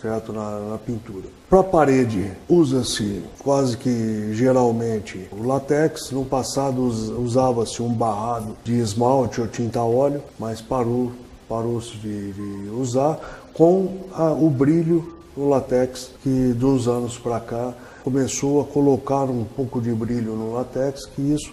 certo? 0.00 0.32
Na, 0.32 0.60
na 0.60 0.78
pintura. 0.78 1.26
Para 1.50 1.62
parede, 1.62 2.30
usa-se 2.48 3.22
quase 3.42 3.76
que 3.76 4.32
geralmente 4.32 5.28
o 5.32 5.46
látex. 5.46 6.10
No 6.10 6.24
passado 6.24 6.82
usava-se 6.82 7.82
um 7.82 7.92
barrado 7.92 8.56
de 8.64 8.78
esmalte 8.78 9.40
ou 9.40 9.48
tinta 9.48 9.82
óleo, 9.82 10.22
mas 10.38 10.60
parou 10.60 11.12
parou-se 11.48 11.96
de, 11.96 12.32
de, 12.32 12.70
usar 12.70 13.18
com 13.54 14.04
a, 14.12 14.32
o 14.32 14.50
brilho 14.50 15.14
do 15.34 15.48
látex 15.48 16.10
que 16.22 16.52
dos 16.52 16.86
anos 16.86 17.16
para 17.16 17.40
cá 17.40 17.74
começou 18.08 18.62
a 18.62 18.64
colocar 18.64 19.24
um 19.24 19.44
pouco 19.44 19.82
de 19.82 19.90
brilho 19.90 20.32
no 20.32 20.54
látex, 20.54 21.04
que 21.04 21.20
isso 21.20 21.52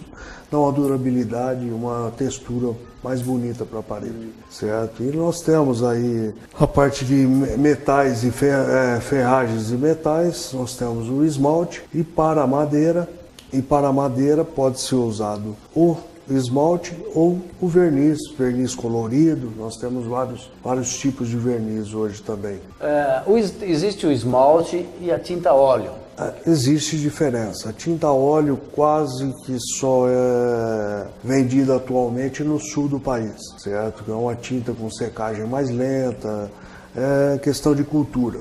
dá 0.50 0.58
uma 0.58 0.72
durabilidade, 0.72 1.68
uma 1.68 2.10
textura 2.16 2.74
mais 3.04 3.20
bonita 3.20 3.66
para 3.66 3.80
a 3.80 3.82
parede, 3.82 4.30
certo? 4.50 5.02
E 5.02 5.14
nós 5.14 5.42
temos 5.42 5.84
aí 5.84 6.34
a 6.58 6.66
parte 6.66 7.04
de 7.04 7.26
metais 7.58 8.24
e 8.24 8.28
é, 8.28 8.98
ferragens 9.00 9.70
e 9.70 9.74
metais, 9.74 10.50
nós 10.54 10.74
temos 10.74 11.10
o 11.10 11.26
esmalte 11.26 11.82
e 11.92 12.02
para 12.02 12.42
a 12.42 12.46
madeira, 12.46 13.06
e 13.52 13.60
para 13.60 13.88
a 13.88 13.92
madeira 13.92 14.42
pode 14.42 14.80
ser 14.80 14.94
usado 14.94 15.54
o 15.74 15.94
esmalte 16.30 16.96
ou 17.14 17.38
o 17.60 17.68
verniz, 17.68 18.18
verniz 18.30 18.74
colorido. 18.74 19.52
Nós 19.58 19.76
temos 19.76 20.06
vários, 20.06 20.50
vários 20.64 20.96
tipos 20.96 21.28
de 21.28 21.36
verniz 21.36 21.92
hoje 21.92 22.22
também. 22.22 22.58
É, 22.80 23.22
existe 23.60 24.06
o 24.06 24.10
esmalte 24.10 24.88
e 25.02 25.12
a 25.12 25.18
tinta 25.18 25.52
óleo. 25.52 26.05
É, 26.18 26.32
existe 26.46 26.96
diferença. 26.96 27.68
A 27.68 27.72
tinta 27.72 28.10
óleo 28.10 28.58
quase 28.72 29.34
que 29.44 29.58
só 29.78 30.06
é 30.08 31.06
vendida 31.22 31.76
atualmente 31.76 32.42
no 32.42 32.58
sul 32.58 32.88
do 32.88 32.98
país, 32.98 33.36
certo? 33.58 34.02
É 34.10 34.14
uma 34.14 34.34
tinta 34.34 34.72
com 34.72 34.90
secagem 34.90 35.46
mais 35.46 35.68
lenta, 35.68 36.50
é 36.96 37.38
questão 37.38 37.74
de 37.74 37.84
cultura. 37.84 38.40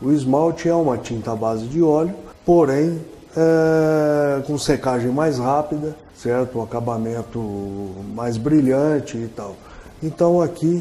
O 0.00 0.12
esmalte 0.12 0.68
é 0.68 0.74
uma 0.74 0.96
tinta 0.98 1.32
à 1.32 1.36
base 1.36 1.66
de 1.66 1.82
óleo, 1.82 2.14
porém 2.44 3.00
é, 3.36 4.40
com 4.42 4.56
secagem 4.56 5.10
mais 5.10 5.38
rápida, 5.38 5.96
certo? 6.16 6.60
Um 6.60 6.62
acabamento 6.62 7.40
mais 8.14 8.36
brilhante 8.36 9.16
e 9.16 9.26
tal. 9.26 9.56
Então 10.00 10.40
aqui 10.40 10.80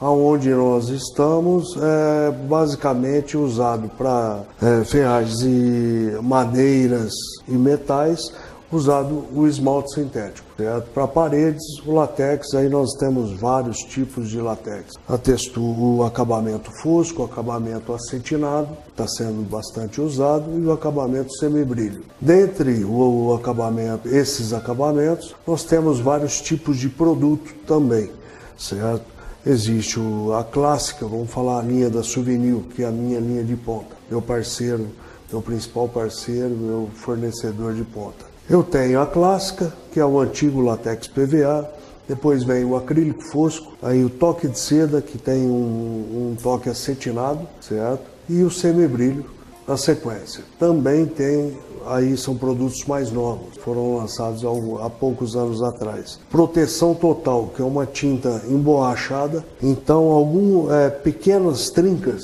aonde 0.00 0.50
nós 0.50 0.88
estamos 0.88 1.76
é 1.76 2.30
basicamente 2.48 3.36
usado 3.36 3.88
para 3.90 4.40
é, 4.62 4.84
ferragens 4.84 5.42
e 5.42 6.18
madeiras 6.22 7.12
e 7.46 7.52
metais, 7.52 8.32
usado 8.72 9.24
o 9.34 9.46
esmalte 9.46 9.94
sintético. 9.94 10.48
Para 10.94 11.08
paredes, 11.08 11.62
o 11.84 11.92
latex, 11.92 12.54
aí 12.54 12.68
nós 12.68 12.92
temos 12.92 13.32
vários 13.32 13.78
tipos 13.78 14.28
de 14.28 14.40
latex. 14.40 14.94
A 15.08 15.18
textura, 15.18 15.80
o 15.80 16.04
acabamento 16.04 16.70
fosco, 16.80 17.22
o 17.22 17.24
acabamento 17.24 17.92
acetinado, 17.92 18.68
está 18.88 19.08
sendo 19.08 19.42
bastante 19.48 20.00
usado, 20.00 20.56
e 20.56 20.64
o 20.64 20.72
acabamento 20.72 21.32
semibrilho. 21.34 22.04
Dentre 22.20 22.84
o, 22.84 23.34
acabamento, 23.34 24.08
esses 24.08 24.52
acabamentos, 24.52 25.34
nós 25.46 25.64
temos 25.64 25.98
vários 25.98 26.40
tipos 26.40 26.78
de 26.78 26.88
produto 26.88 27.52
também, 27.66 28.10
certo? 28.56 29.19
Existe 29.44 29.98
a 30.38 30.44
clássica, 30.44 31.06
vamos 31.06 31.30
falar 31.30 31.60
a 31.60 31.62
linha 31.62 31.88
da 31.88 32.02
Souvenir, 32.02 32.56
que 32.74 32.82
é 32.82 32.86
a 32.86 32.90
minha 32.90 33.18
linha 33.18 33.42
de 33.42 33.56
ponta. 33.56 33.96
Meu 34.10 34.20
parceiro, 34.20 34.88
meu 35.32 35.40
principal 35.40 35.88
parceiro, 35.88 36.50
meu 36.50 36.90
fornecedor 36.94 37.72
de 37.72 37.82
ponta. 37.82 38.26
Eu 38.50 38.62
tenho 38.62 39.00
a 39.00 39.06
clássica, 39.06 39.72
que 39.92 39.98
é 39.98 40.04
o 40.04 40.20
antigo 40.20 40.60
latex 40.60 41.08
PVA, 41.08 41.70
depois 42.06 42.44
vem 42.44 42.64
o 42.64 42.76
acrílico 42.76 43.22
fosco, 43.22 43.72
aí 43.82 44.04
o 44.04 44.10
toque 44.10 44.46
de 44.46 44.58
seda, 44.58 45.00
que 45.00 45.16
tem 45.16 45.46
um, 45.46 46.32
um 46.32 46.36
toque 46.42 46.68
acetinado, 46.68 47.48
certo? 47.60 48.02
E 48.28 48.42
o 48.42 48.50
semibrilho 48.50 49.24
na 49.66 49.76
sequência. 49.76 50.42
Também 50.58 51.06
tem 51.06 51.56
aí 51.86 52.16
são 52.16 52.36
produtos 52.36 52.84
mais 52.84 53.10
novos, 53.10 53.56
foram 53.58 53.96
lançados 53.96 54.42
há, 54.44 54.90
poucos 54.90 55.36
anos 55.36 55.62
atrás. 55.62 56.18
Proteção 56.30 56.94
total, 56.94 57.50
que 57.54 57.62
é 57.62 57.64
uma 57.64 57.86
tinta 57.86 58.42
emborrachada, 58.48 59.44
então 59.62 60.10
algumas 60.10 60.72
é, 60.72 60.90
pequenas 60.90 61.70
trincas 61.70 62.22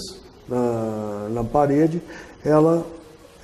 na, 0.49 1.29
na 1.31 1.45
parede, 1.45 2.03
ela, 2.45 2.87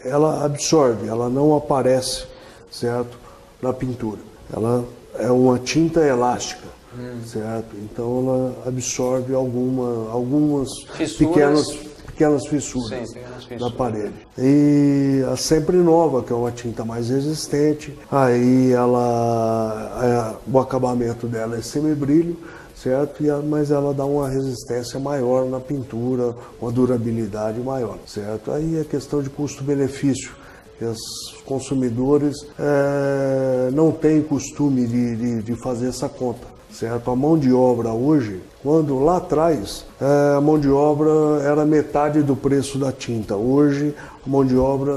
ela 0.05 0.45
absorve, 0.45 1.09
ela 1.09 1.29
não 1.29 1.57
aparece, 1.57 2.25
certo, 2.71 3.19
na 3.61 3.73
pintura. 3.73 4.21
Ela 4.55 4.85
é 5.19 5.31
uma 5.31 5.59
tinta 5.59 6.01
elástica. 6.01 6.69
Hum. 6.95 7.21
Certo? 7.25 7.75
Então 7.83 8.19
ela 8.19 8.69
absorve 8.69 9.35
alguma, 9.35 10.11
algumas 10.11 10.83
Fissuras. 10.95 11.17
pequenas 11.17 11.92
pequenas 12.13 12.47
fissuras, 12.47 13.09
Sim, 13.09 13.15
pequenas 13.15 13.45
fissuras. 13.45 13.61
na 13.61 13.71
parede. 13.71 14.15
E 14.39 15.25
a 15.31 15.37
sempre 15.37 15.77
nova, 15.79 16.23
que 16.23 16.33
é 16.33 16.37
uma 16.37 16.53
tinta 16.53 16.85
mais 16.85 17.09
resistente, 17.09 17.97
aí 18.11 18.73
ela, 18.73 20.37
é, 20.47 20.51
o 20.51 20.59
acabamento 20.59 21.27
dela 21.27 21.57
é 21.57 21.63
semibrilho, 21.63 22.37
certo? 22.77 23.23
E 23.23 23.31
a, 23.31 23.39
mas 23.39 23.71
ela 23.71 23.93
dá 23.93 24.05
uma 24.05 24.29
resistência 24.29 25.01
maior 25.01 25.47
na 25.47 25.59
pintura, 25.61 26.35
uma 26.61 26.71
durabilidade 26.71 27.61
maior, 27.61 27.99
certo? 28.07 28.53
Aí 28.53 28.79
é 28.79 28.85
questão 28.85 29.23
de 29.23 29.31
custo-benefício. 29.31 30.43
Os 30.81 31.41
consumidores 31.45 32.35
é, 32.59 33.71
não 33.73 33.93
têm 33.93 34.21
costume 34.21 34.85
de, 34.85 35.17
de, 35.17 35.43
de 35.43 35.55
fazer 35.63 35.89
essa 35.89 36.09
conta 36.09 36.53
certo? 36.73 37.11
A 37.11 37.17
mão 37.17 37.39
de 37.39 37.53
obra 37.53 37.91
hoje, 37.91 38.41
quando 38.63 38.99
lá 38.99 39.19
atrás 39.19 39.85
é, 40.01 40.37
a 40.37 40.41
mão 40.41 40.59
de 40.59 40.69
obra 40.69 41.11
era 41.43 41.65
metade 41.65 42.23
do 42.23 42.35
preço 42.35 42.79
da 42.79 42.91
tinta, 42.91 43.37
hoje 43.37 43.95
a 44.27 44.29
mão 44.29 44.45
de 44.45 44.57
obra 44.57 44.93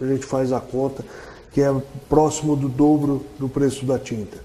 a 0.00 0.06
gente 0.06 0.24
faz 0.24 0.52
a 0.52 0.60
conta 0.60 1.04
que 1.52 1.60
é 1.60 1.74
próximo 2.08 2.54
do 2.54 2.68
dobro 2.68 3.24
do 3.38 3.48
preço 3.48 3.84
da 3.84 3.98
tinta. 3.98 4.36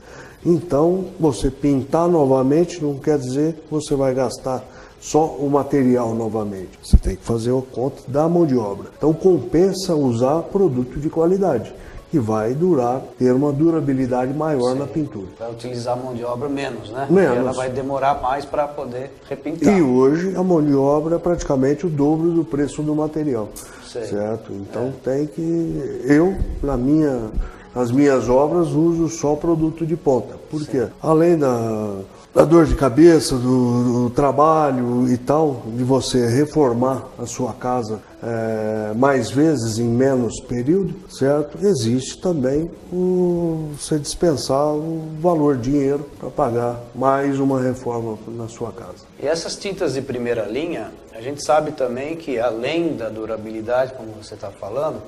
Então, 0.45 1.05
você 1.19 1.49
pintar 1.49 2.07
novamente 2.09 2.83
não 2.83 2.95
quer 2.95 3.17
dizer 3.17 3.53
que 3.53 3.71
você 3.71 3.95
vai 3.95 4.13
gastar 4.13 4.63
só 4.99 5.25
o 5.25 5.49
material 5.49 6.13
novamente. 6.13 6.71
Você 6.81 6.97
tem 6.97 7.15
que 7.15 7.23
fazer 7.23 7.51
a 7.51 7.61
conta 7.61 8.01
da 8.07 8.27
mão 8.27 8.45
de 8.45 8.57
obra. 8.57 8.89
Então, 8.97 9.13
compensa 9.13 9.95
usar 9.95 10.41
produto 10.43 10.99
de 10.99 11.09
qualidade 11.09 11.73
que 12.13 12.19
vai 12.19 12.53
durar, 12.53 13.01
ter 13.17 13.33
uma 13.33 13.51
durabilidade 13.51 14.31
maior 14.35 14.73
Sim. 14.73 14.77
na 14.77 14.85
pintura. 14.85 15.29
Vai 15.39 15.49
utilizar 15.49 15.97
a 15.97 15.99
mão 15.99 16.13
de 16.13 16.23
obra 16.23 16.47
menos, 16.47 16.91
né? 16.91 17.07
Menos. 17.09 17.37
E 17.37 17.39
ela 17.39 17.51
vai 17.53 17.71
demorar 17.71 18.21
mais 18.21 18.45
para 18.45 18.67
poder 18.67 19.09
repintar. 19.27 19.75
E 19.75 19.81
hoje 19.81 20.35
a 20.35 20.43
mão 20.43 20.63
de 20.63 20.75
obra 20.75 21.15
é 21.15 21.17
praticamente 21.17 21.87
o 21.87 21.89
dobro 21.89 22.29
do 22.29 22.45
preço 22.45 22.83
do 22.83 22.93
material. 22.93 23.49
Sei. 23.83 24.03
Certo? 24.03 24.53
Então 24.53 24.89
é. 24.89 25.09
tem 25.09 25.25
que. 25.25 26.03
Eu, 26.05 26.37
na 26.61 26.77
minha, 26.77 27.31
nas 27.75 27.91
minhas 27.91 28.29
obras, 28.29 28.69
uso 28.69 29.09
só 29.09 29.35
produto 29.35 29.85
de 29.85 29.95
ponta. 29.95 30.35
Por 30.49 30.65
quê? 30.65 30.87
Além 31.01 31.37
da 31.37 31.95
da 32.33 32.43
dor 32.43 32.65
de 32.65 32.73
cabeça, 32.73 33.35
do, 33.35 34.07
do, 34.07 34.09
trabalho 34.09 35.07
e 35.11 35.17
tal, 35.17 35.61
de 35.67 35.83
você 35.83 36.27
reformar 36.27 37.07
a 37.19 37.27
sua 37.27 37.53
casa 37.53 38.01
é, 38.23 38.93
mais 38.95 39.29
vezes 39.29 39.77
em 39.77 39.87
menos 39.87 40.39
período, 40.39 40.95
certo? 41.09 41.63
Existe 41.63 42.17
também 42.17 42.71
o, 42.91 43.69
você 43.77 43.99
dispensar 43.99 44.73
o 44.73 45.03
valor 45.19 45.57
dinheiro 45.57 46.09
para 46.19 46.29
pagar 46.31 46.79
mais 46.95 47.39
uma 47.39 47.61
reforma 47.61 48.17
na 48.29 48.47
sua 48.47 48.71
casa. 48.71 49.05
E 49.21 49.27
essas 49.27 49.55
tintas 49.55 49.93
de 49.93 50.01
primeira 50.01 50.45
linha, 50.45 50.91
a 51.13 51.21
gente 51.21 51.45
sabe 51.45 51.73
também 51.73 52.15
que 52.15 52.39
além 52.39 52.95
da 52.95 53.09
durabilidade, 53.09 53.93
como 53.93 54.11
você 54.11 54.33
está 54.33 54.49
falando, 54.49 55.03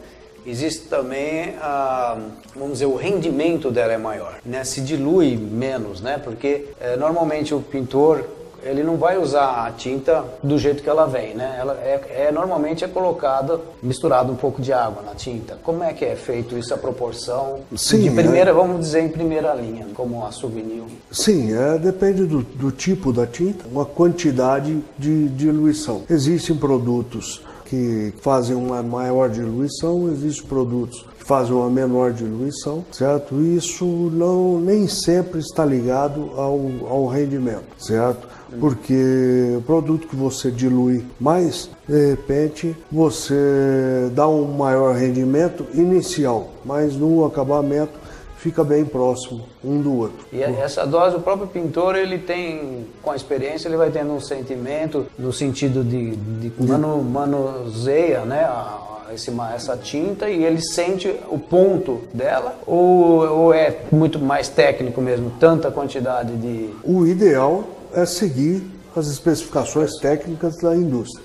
existe 0.45 0.87
também, 0.87 1.55
a, 1.59 2.17
vamos 2.55 2.73
dizer, 2.73 2.85
o 2.85 2.95
rendimento 2.95 3.71
dela 3.71 3.93
é 3.93 3.97
maior, 3.97 4.39
né? 4.45 4.63
Se 4.63 4.81
dilui 4.81 5.35
menos, 5.35 6.01
né? 6.01 6.17
Porque 6.17 6.67
é, 6.79 6.95
normalmente 6.95 7.53
o 7.53 7.59
pintor 7.59 8.25
ele 8.65 8.83
não 8.83 8.97
vai 8.97 9.15
usar 9.15 9.67
a 9.67 9.71
tinta 9.71 10.25
do 10.41 10.57
jeito 10.57 10.81
que 10.81 10.89
ela 10.89 11.05
vem, 11.05 11.35
né? 11.35 11.55
Ela 11.59 11.73
é, 11.75 12.25
é 12.27 12.31
normalmente 12.31 12.83
é 12.83 12.87
colocada 12.87 13.61
misturado 13.81 14.31
um 14.31 14.35
pouco 14.35 14.59
de 14.59 14.73
água 14.73 15.03
na 15.03 15.13
tinta. 15.13 15.57
Como 15.63 15.83
é 15.83 15.93
que 15.93 16.03
é 16.03 16.15
feito 16.15 16.57
isso 16.57 16.73
a 16.73 16.77
proporção 16.77 17.59
Sim, 17.75 18.01
de 18.01 18.09
primeira, 18.09 18.49
é... 18.49 18.53
vamos 18.53 18.79
dizer 18.79 19.01
em 19.01 19.09
primeira 19.09 19.53
linha, 19.53 19.85
como 19.93 20.25
a 20.25 20.31
souvenir? 20.31 20.83
Sim, 21.11 21.55
é, 21.55 21.77
depende 21.77 22.25
do, 22.25 22.41
do 22.41 22.71
tipo 22.71 23.13
da 23.13 23.27
tinta, 23.27 23.67
uma 23.67 23.85
quantidade 23.85 24.83
de 24.97 25.29
diluição. 25.29 26.01
Existem 26.09 26.55
produtos 26.55 27.43
que 27.65 28.13
fazem 28.21 28.55
uma 28.55 28.81
maior 28.81 29.29
diluição, 29.29 30.09
existem 30.11 30.47
produtos 30.47 31.05
que 31.19 31.25
fazem 31.25 31.53
uma 31.53 31.69
menor 31.69 32.13
diluição, 32.13 32.85
certo? 32.91 33.41
Isso 33.41 33.85
não 33.85 34.59
nem 34.59 34.87
sempre 34.87 35.39
está 35.39 35.65
ligado 35.65 36.31
ao, 36.35 36.59
ao 36.87 37.07
rendimento, 37.07 37.65
certo? 37.77 38.27
Porque 38.59 39.55
o 39.57 39.61
produto 39.61 40.07
que 40.07 40.15
você 40.15 40.49
dilui 40.49 41.03
mais, 41.19 41.69
de 41.87 42.11
repente 42.11 42.75
você 42.91 44.09
dá 44.13 44.27
um 44.27 44.53
maior 44.53 44.95
rendimento 44.95 45.65
inicial, 45.73 46.51
mas 46.63 46.95
no 46.95 47.25
acabamento 47.25 48.04
fica 48.37 48.63
bem 48.63 48.85
próximo 48.85 49.45
um 49.63 49.81
do 49.81 49.97
outro. 49.97 50.25
E 50.31 50.41
essa 50.41 50.85
dose, 50.85 51.15
o 51.15 51.19
próprio 51.19 51.47
pintor, 51.47 51.95
ele 51.95 52.19
tem, 52.19 52.85
com 53.01 53.11
a 53.11 53.15
experiência, 53.15 53.67
ele 53.67 53.77
vai 53.77 53.89
tendo 53.89 54.11
um 54.11 54.19
sentimento 54.19 55.05
no 55.17 55.33
sentido 55.33 55.83
de, 55.83 56.15
de 56.15 56.51
manu, 56.63 57.01
manuseia, 57.03 58.25
né? 58.25 58.43
A, 58.43 58.81
esse, 59.13 59.31
essa 59.53 59.77
tinta 59.77 60.29
e 60.29 60.43
ele 60.43 60.61
sente 60.61 61.07
o 61.29 61.37
ponto 61.37 62.01
dela 62.13 62.59
ou, 62.65 63.21
ou 63.21 63.53
é 63.53 63.81
muito 63.91 64.19
mais 64.19 64.49
técnico 64.49 64.99
mesmo, 64.99 65.31
tanta 65.39 65.69
quantidade 65.71 66.35
de... 66.35 66.71
O 66.83 67.05
ideal 67.05 67.63
é 67.93 68.05
seguir 68.05 68.63
as 68.95 69.07
especificações 69.07 69.97
técnicas 69.99 70.57
da 70.57 70.75
indústria. 70.75 71.23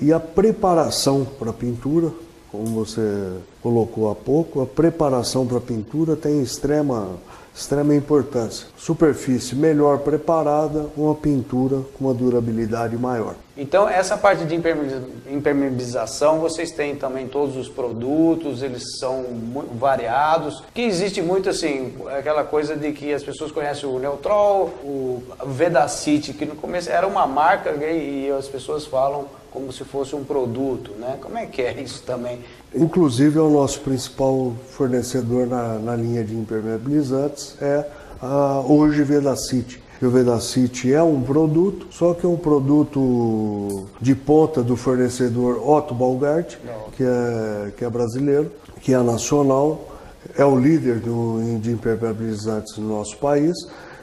E 0.00 0.12
a 0.12 0.20
preparação 0.20 1.24
para 1.38 1.50
a 1.50 1.52
pintura, 1.52 2.12
como 2.52 2.66
você 2.66 3.32
colocou 3.62 4.10
há 4.10 4.14
pouco, 4.14 4.60
a 4.60 4.66
preparação 4.66 5.46
para 5.46 5.56
a 5.56 5.60
pintura 5.60 6.14
tem 6.14 6.42
extrema, 6.42 7.08
extrema 7.54 7.94
importância. 7.94 8.66
Superfície 8.76 9.56
melhor 9.56 10.00
preparada, 10.00 10.86
uma 10.94 11.14
pintura 11.14 11.80
com 11.96 12.04
uma 12.04 12.14
durabilidade 12.14 12.94
maior. 12.98 13.34
Então, 13.56 13.86
essa 13.86 14.16
parte 14.16 14.44
de 14.44 14.54
impermeabilização, 14.54 16.40
vocês 16.40 16.70
têm 16.70 16.96
também 16.96 17.28
todos 17.28 17.54
os 17.54 17.68
produtos, 17.68 18.62
eles 18.62 18.98
são 18.98 19.26
variados. 19.74 20.62
Que 20.72 20.82
existe 20.82 21.20
muito 21.20 21.50
assim, 21.50 21.94
aquela 22.16 22.44
coisa 22.44 22.74
de 22.74 22.92
que 22.92 23.12
as 23.12 23.22
pessoas 23.22 23.52
conhecem 23.52 23.86
o 23.86 23.98
Neutrol, 23.98 24.68
o 24.82 25.22
Vedacity, 25.46 26.32
que 26.32 26.46
no 26.46 26.56
começo 26.56 26.90
era 26.90 27.06
uma 27.06 27.26
marca 27.26 27.70
e 27.84 28.30
as 28.30 28.48
pessoas 28.48 28.86
falam 28.86 29.26
como 29.50 29.70
se 29.70 29.84
fosse 29.84 30.16
um 30.16 30.24
produto, 30.24 30.92
né? 30.98 31.18
Como 31.20 31.36
é 31.36 31.44
que 31.44 31.60
é 31.60 31.78
isso 31.78 32.02
também? 32.04 32.38
Inclusive, 32.74 33.38
é 33.38 33.42
o 33.42 33.50
nosso 33.50 33.80
principal 33.80 34.54
fornecedor 34.70 35.46
na, 35.46 35.78
na 35.78 35.94
linha 35.94 36.24
de 36.24 36.34
impermeabilizantes 36.34 37.54
é 37.60 37.86
a, 38.22 38.60
hoje 38.66 39.02
Vedacity 39.02 39.81
o 40.06 40.10
Vedacity 40.10 40.92
é 40.92 41.02
um 41.02 41.22
produto, 41.22 41.86
só 41.90 42.12
que 42.12 42.26
é 42.26 42.28
um 42.28 42.36
produto 42.36 43.86
de 44.00 44.14
ponta 44.14 44.62
do 44.62 44.76
fornecedor 44.76 45.62
Otto 45.64 45.94
Balgart, 45.94 46.56
que 46.96 47.04
é, 47.04 47.70
que 47.76 47.84
é 47.84 47.88
brasileiro, 47.88 48.50
que 48.80 48.92
é 48.92 48.98
nacional, 48.98 49.88
é 50.36 50.44
o 50.44 50.58
líder 50.58 51.00
do, 51.00 51.58
de 51.60 51.70
impermeabilizantes 51.70 52.76
no 52.78 52.88
nosso 52.88 53.16
país, 53.18 53.56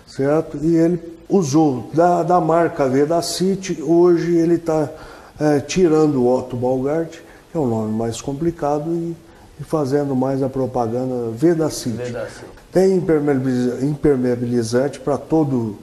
certo? 0.07 0.57
E 0.61 0.75
ele 0.75 1.01
usou 1.27 1.89
da, 1.93 2.23
da 2.23 2.39
marca 2.39 2.87
Vedacity, 2.87 3.81
hoje 3.81 4.37
ele 4.37 4.55
está 4.55 4.89
é, 5.39 5.59
tirando 5.59 6.21
o 6.21 6.33
Otto 6.33 6.55
Balgart, 6.55 7.11
que 7.51 7.57
é 7.57 7.59
o 7.59 7.67
nome 7.67 7.91
mais 7.91 8.21
complicado, 8.21 8.89
e, 8.91 9.15
e 9.59 9.63
fazendo 9.63 10.15
mais 10.15 10.41
a 10.41 10.49
propaganda. 10.49 11.31
Vedacity. 11.31 11.97
Tem 12.71 12.95
impermeabilizante 13.81 14.99
para 14.99 15.17
todo 15.17 15.77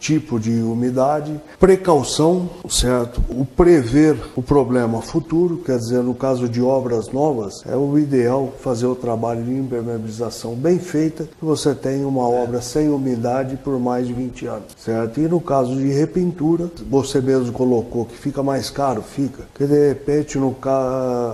tipo 0.00 0.40
de 0.40 0.62
umidade, 0.62 1.38
precaução, 1.58 2.48
certo? 2.70 3.22
O 3.28 3.44
prever 3.44 4.16
o 4.34 4.42
problema 4.42 5.02
futuro, 5.02 5.58
quer 5.58 5.76
dizer, 5.76 6.02
no 6.02 6.14
caso 6.14 6.48
de 6.48 6.62
obras 6.62 7.10
novas, 7.12 7.62
é 7.66 7.76
o 7.76 7.98
ideal 7.98 8.50
fazer 8.60 8.86
o 8.86 8.94
trabalho 8.94 9.44
de 9.44 9.52
impermeabilização 9.52 10.54
bem 10.54 10.78
feita, 10.78 11.24
que 11.24 11.44
você 11.44 11.74
tenha 11.74 12.08
uma 12.08 12.26
obra 12.26 12.62
sem 12.62 12.88
umidade 12.88 13.58
por 13.58 13.78
mais 13.78 14.06
de 14.06 14.14
20 14.14 14.46
anos, 14.46 14.64
certo? 14.78 15.20
E 15.20 15.28
no 15.28 15.38
caso 15.38 15.76
de 15.76 15.88
repintura, 15.88 16.70
você 16.88 17.20
mesmo 17.20 17.52
colocou 17.52 18.06
que 18.06 18.16
fica 18.16 18.42
mais 18.42 18.70
caro, 18.70 19.02
fica, 19.02 19.44
que 19.54 19.66
de 19.66 19.88
repente, 19.88 20.38
no 20.38 20.56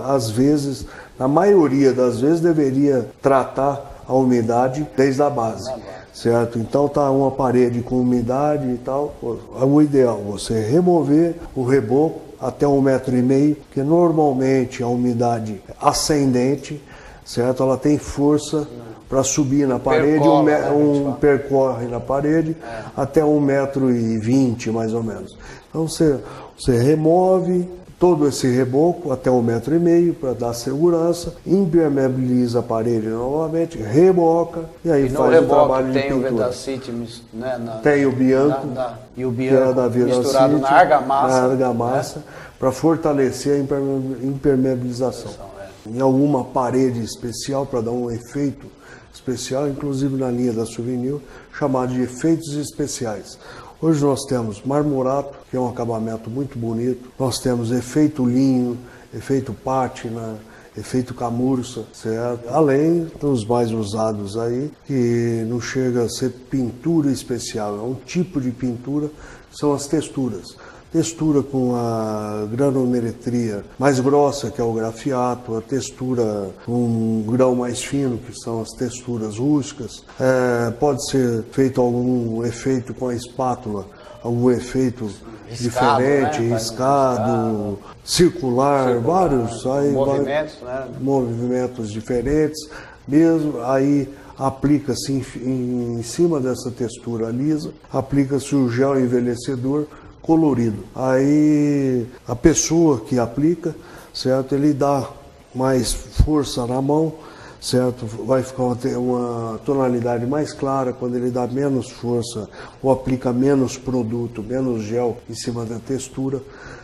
às 0.05 0.29
vezes, 0.29 0.85
na 1.19 1.27
maioria 1.27 1.93
das 1.93 2.19
vezes, 2.19 2.41
deveria 2.41 3.09
tratar 3.21 4.03
a 4.07 4.13
umidade 4.13 4.87
desde 4.95 5.21
a 5.21 5.29
base 5.29 5.71
certo? 6.17 6.57
Então 6.57 6.87
tá 6.87 7.11
uma 7.11 7.29
parede 7.29 7.81
com 7.81 8.01
umidade 8.01 8.67
e 8.67 8.77
tal, 8.77 9.13
é 9.61 9.63
o 9.63 9.81
ideal 9.81 10.17
você 10.17 10.59
remover 10.59 11.35
o 11.55 11.63
reboco 11.63 12.21
até 12.41 12.67
um 12.67 12.81
metro 12.81 13.15
e 13.15 13.21
meio, 13.21 13.55
que 13.71 13.81
normalmente 13.81 14.81
a 14.81 14.87
umidade 14.87 15.61
ascendente, 15.79 16.81
certo? 17.23 17.61
Ela 17.61 17.77
tem 17.77 17.99
força 17.99 18.67
para 19.07 19.23
subir 19.23 19.67
na 19.67 19.79
parede, 19.79 20.19
percorre, 20.19 20.41
um, 20.41 20.43
né, 20.43 20.71
um 20.71 21.13
percorre 21.13 21.85
na 21.85 21.99
parede 21.99 22.57
é. 22.61 22.81
até 22.95 23.23
um 23.23 23.39
metro 23.39 23.91
e 23.91 24.17
vinte 24.17 24.69
mais 24.71 24.93
ou 24.93 25.03
menos. 25.03 25.37
Então 25.69 25.87
você, 25.87 26.17
você 26.57 26.77
remove, 26.77 27.69
todo 27.99 28.27
esse 28.27 28.47
reboco 28.47 29.11
até 29.11 29.29
um 29.31 29.41
metro 29.41 29.75
e 29.75 29.79
meio 29.79 30.13
para 30.13 30.33
dar 30.33 30.53
segurança, 30.53 31.35
impermeabiliza 31.45 32.59
a 32.59 32.63
parede 32.63 33.07
novamente, 33.07 33.77
reboca 33.77 34.65
e 34.85 34.91
aí 34.91 35.07
e 35.07 35.09
faz 35.09 35.43
o 35.43 35.47
trabalho 35.47 35.87
de 35.87 35.93
tem 35.93 36.03
pintura. 36.03 36.27
O 36.27 36.37
Vedacity, 36.37 36.91
né, 37.33 37.57
na, 37.57 37.71
tem 37.77 38.05
o 38.05 38.11
Bianco, 38.11 38.67
na, 38.67 38.73
na, 38.73 38.93
e 39.15 39.25
o 39.25 39.31
Bianco 39.31 39.73
da 39.73 39.89
misturado 39.89 40.59
na 40.59 40.69
argamassa, 40.69 41.27
na 41.27 41.51
argamassa 41.51 42.19
né? 42.19 42.25
para 42.59 42.71
fortalecer 42.71 43.53
a 43.53 44.25
impermeabilização. 44.25 45.31
É. 45.59 45.89
Em 45.89 45.99
alguma 45.99 46.43
parede 46.43 47.01
especial 47.03 47.65
para 47.65 47.81
dar 47.81 47.91
um 47.91 48.11
efeito 48.11 48.67
especial, 49.11 49.67
inclusive 49.67 50.15
na 50.15 50.29
linha 50.29 50.53
da 50.53 50.65
Souvenir, 50.65 51.17
chamado 51.57 51.93
de 51.93 52.03
efeitos 52.03 52.53
especiais. 52.53 53.39
Hoje 53.79 54.03
nós 54.03 54.25
temos 54.25 54.63
marmorato, 54.63 55.37
que 55.51 55.55
é 55.55 55.59
um 55.59 55.69
acabamento 55.69 56.31
muito 56.31 56.57
bonito. 56.57 57.11
Nós 57.19 57.37
temos 57.37 57.71
efeito 57.71 58.25
linho, 58.25 58.75
efeito 59.13 59.53
pátina, 59.53 60.39
efeito 60.75 61.13
camurça, 61.13 61.85
certo? 61.93 62.49
Além 62.49 63.05
dos 63.21 63.45
mais 63.45 63.71
usados 63.71 64.35
aí, 64.35 64.71
que 64.87 65.45
não 65.47 65.61
chega 65.61 66.05
a 66.05 66.09
ser 66.09 66.31
pintura 66.49 67.11
especial, 67.11 67.77
é 67.77 67.81
um 67.81 67.93
tipo 67.93 68.41
de 68.41 68.49
pintura, 68.49 69.11
são 69.51 69.71
as 69.73 69.85
texturas 69.85 70.55
textura 70.91 71.43
com 71.43 71.75
a 71.75 72.47
granulometria 72.51 73.63
mais 73.77 73.99
grossa, 73.99 74.49
que 74.49 74.61
é 74.61 74.63
o 74.63 74.73
grafiato, 74.73 75.57
a 75.57 75.61
textura 75.61 76.49
com 76.65 76.71
um 76.71 77.23
grão 77.27 77.55
mais 77.55 77.83
fino, 77.83 78.17
que 78.17 78.33
são 78.39 78.61
as 78.61 78.71
texturas 78.71 79.37
rústicas. 79.37 80.03
É, 80.19 80.71
pode 80.71 81.09
ser 81.09 81.43
feito 81.51 81.81
algum 81.81 82.45
efeito 82.45 82.93
com 82.93 83.09
a 83.09 83.15
espátula, 83.15 83.85
algum 84.23 84.49
efeito 84.49 85.09
riscado, 85.49 86.03
diferente, 86.03 86.41
né? 86.41 86.55
riscado, 86.55 87.79
circular, 88.03 88.87
circular, 88.87 88.99
vários, 88.99 89.65
aí, 89.65 89.91
movimentos, 89.91 90.61
né? 90.61 90.87
movimentos 90.99 91.91
diferentes, 91.91 92.69
mesmo 93.07 93.61
aí 93.63 94.09
aplica-se 94.37 95.11
em, 95.11 95.97
em, 95.97 96.03
cima 96.03 96.39
dessa 96.39 96.69
textura 96.69 97.29
lisa, 97.29 97.71
aplica-se 97.91 98.55
o 98.55 98.69
gel 98.69 98.99
envelhecedor 98.99 99.87
colorido. 100.27 100.83
Aí 100.93 102.05
a 102.27 102.35
pessoa 102.35 102.99
que 102.99 103.17
aplica, 103.17 103.73
certo, 104.13 104.53
ele 104.53 104.73
dá 104.73 105.09
mais 105.55 105.93
força 105.93 106.67
na 106.67 106.81
mão, 106.81 107.13
certo? 107.61 108.05
Vai 108.25 108.43
ficar 108.43 108.63
uma, 108.63 108.77
uma, 108.97 109.59
tonalidade 109.59 110.27
mais 110.27 110.51
clara 110.51 110.91
quando 110.91 111.15
ele 111.15 111.31
dá 111.31 111.47
menos 111.47 111.89
força 111.89 112.49
ou 112.83 112.91
aplica 112.91 113.31
menos 113.31 113.77
produto, 113.77 114.43
menos 114.43 114.83
gel 114.83 115.17
em 115.29 115.33
cima 115.33 115.65
da 115.65 115.79
textura, 115.79 116.41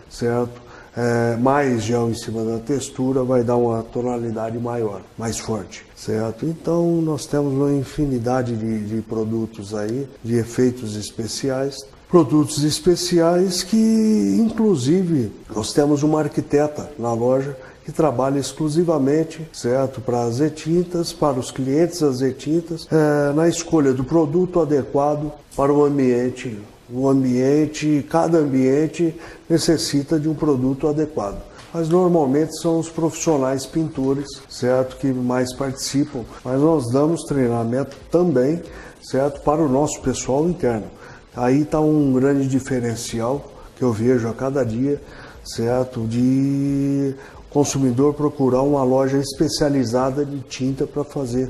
certo? 0.10 0.64
É, 0.96 1.36
mais 1.38 1.82
gel 1.82 2.12
em 2.12 2.14
cima 2.14 2.44
da 2.44 2.60
textura 2.60 3.24
vai 3.24 3.44
dar 3.44 3.56
uma 3.56 3.82
tonalidade 3.82 4.60
maior, 4.60 5.02
mais 5.18 5.40
forte, 5.40 5.84
certo? 5.96 6.46
Então 6.46 7.02
nós 7.02 7.26
temos 7.26 7.52
uma 7.52 7.74
infinidade 7.74 8.56
de, 8.56 8.86
de 8.86 9.02
produtos 9.02 9.74
aí, 9.74 10.08
de 10.24 10.36
efeitos 10.36 10.96
especiais, 10.96 11.84
produtos 12.14 12.64
especiais 12.64 13.64
que, 13.64 14.38
inclusive, 14.40 15.32
nós 15.50 15.74
temos 15.74 16.04
uma 16.04 16.20
arquiteta 16.20 16.92
na 17.00 17.12
loja 17.12 17.58
que 17.84 17.92
trabalha 17.92 18.38
exclusivamente, 18.38 19.42
certo, 19.52 20.00
para 20.00 20.22
as 20.22 20.40
etintas, 20.40 21.12
para 21.12 21.40
os 21.40 21.50
clientes 21.50 22.04
as 22.04 22.22
etintas, 22.22 22.88
é, 22.92 23.34
na 23.34 23.50
escolha 23.50 23.94
do 23.94 24.04
produto 24.04 24.60
adequado 24.60 25.32
para 25.58 25.74
o 25.74 25.84
ambiente. 25.84 26.56
O 26.88 27.10
ambiente, 27.10 28.06
cada 28.08 28.38
ambiente 28.38 29.16
necessita 29.50 30.20
de 30.20 30.30
um 30.30 30.36
produto 30.36 30.88
adequado. 30.88 31.42
Mas 31.74 31.90
normalmente 31.90 32.62
são 32.62 32.78
os 32.78 32.90
profissionais 32.90 33.66
pintores, 33.66 34.28
certo, 34.48 34.98
que 34.98 35.08
mais 35.08 35.52
participam. 35.56 36.24
Mas 36.46 36.62
nós 36.62 36.92
damos 36.92 37.24
treinamento 37.24 37.98
também, 38.12 38.62
certo, 39.02 39.42
para 39.42 39.64
o 39.64 39.68
nosso 39.68 40.00
pessoal 40.04 40.48
interno. 40.48 41.02
Aí 41.36 41.62
está 41.62 41.80
um 41.80 42.14
grande 42.14 42.48
diferencial 42.48 43.52
que 43.76 43.84
eu 43.84 43.92
vejo 43.92 44.28
a 44.28 44.34
cada 44.34 44.64
dia, 44.64 45.02
certo? 45.44 46.06
De 46.08 47.16
consumidor 47.50 48.14
procurar 48.14 48.62
uma 48.62 48.84
loja 48.84 49.18
especializada 49.18 50.26
de 50.26 50.40
tinta 50.42 50.86
para 50.86 51.04
fazer 51.04 51.50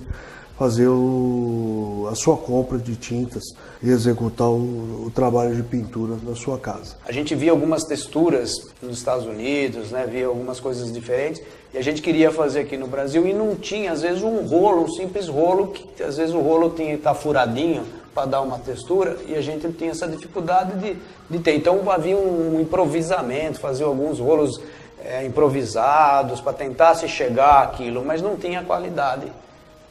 fazer 0.57 0.87
o, 0.87 2.07
a 2.11 2.15
sua 2.15 2.37
compra 2.37 2.77
de 2.77 2.95
tintas 2.95 3.43
e 3.81 3.89
executar 3.89 4.47
o, 4.47 5.07
o, 5.07 5.11
trabalho 5.13 5.55
de 5.55 5.63
pintura 5.63 6.15
na 6.23 6.35
sua 6.35 6.59
casa. 6.59 6.95
A 7.05 7.11
gente 7.11 7.33
via 7.33 7.51
algumas 7.51 7.83
texturas 7.83 8.67
nos 8.81 8.97
Estados 8.97 9.25
Unidos, 9.25 9.91
né? 9.91 10.07
via 10.09 10.27
algumas 10.27 10.59
coisas 10.59 10.93
diferentes 10.93 11.41
e 11.73 11.77
a 11.77 11.81
gente 11.81 12.01
queria 12.01 12.31
fazer 12.31 12.61
aqui 12.61 12.77
no 12.77 12.87
Brasil 12.87 13.25
e 13.27 13.33
não 13.33 13.55
tinha, 13.55 13.91
às 13.91 14.03
vezes, 14.03 14.21
um 14.21 14.45
rolo, 14.45 14.83
um 14.83 14.87
simples 14.87 15.27
rolo, 15.27 15.67
que 15.69 16.03
às 16.03 16.17
vezes 16.17 16.35
o 16.35 16.39
rolo 16.39 16.73
estar 16.77 17.15
furadinho 17.15 17.83
para 18.13 18.25
dar 18.25 18.41
uma 18.41 18.59
textura 18.59 19.17
e 19.27 19.35
a 19.35 19.41
gente 19.41 19.71
tinha 19.73 19.91
essa 19.91 20.07
dificuldade 20.07 20.77
de, 20.79 20.97
de 21.29 21.39
ter. 21.39 21.55
Então 21.55 21.89
havia 21.89 22.15
um 22.15 22.59
improvisamento, 22.61 23.59
fazia 23.59 23.85
alguns 23.85 24.19
rolos 24.19 24.59
é, 25.03 25.25
improvisados 25.25 26.39
para 26.39 26.53
tentar 26.53 26.95
se 26.95 27.07
chegar 27.07 27.63
àquilo, 27.63 28.03
mas 28.05 28.21
não 28.21 28.37
tinha 28.37 28.63
qualidade 28.63 29.31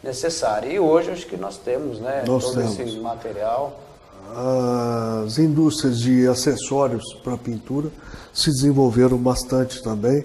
necessária. 0.02 0.68
E 0.68 0.78
hoje 0.78 1.10
acho 1.10 1.26
que 1.26 1.36
nós 1.36 1.56
temos, 1.56 1.98
né, 1.98 2.24
nós 2.26 2.44
todo 2.44 2.54
temos. 2.56 2.78
esse 2.78 2.98
material. 2.98 3.78
As 5.24 5.38
indústrias 5.38 5.98
de 6.00 6.26
acessórios 6.26 7.04
para 7.22 7.36
pintura 7.36 7.88
se 8.32 8.50
desenvolveram 8.50 9.18
bastante 9.18 9.82
também, 9.82 10.24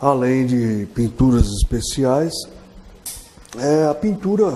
além 0.00 0.46
de 0.46 0.88
pinturas 0.94 1.46
especiais. 1.46 2.32
É, 3.58 3.86
a 3.86 3.94
pintura 3.94 4.52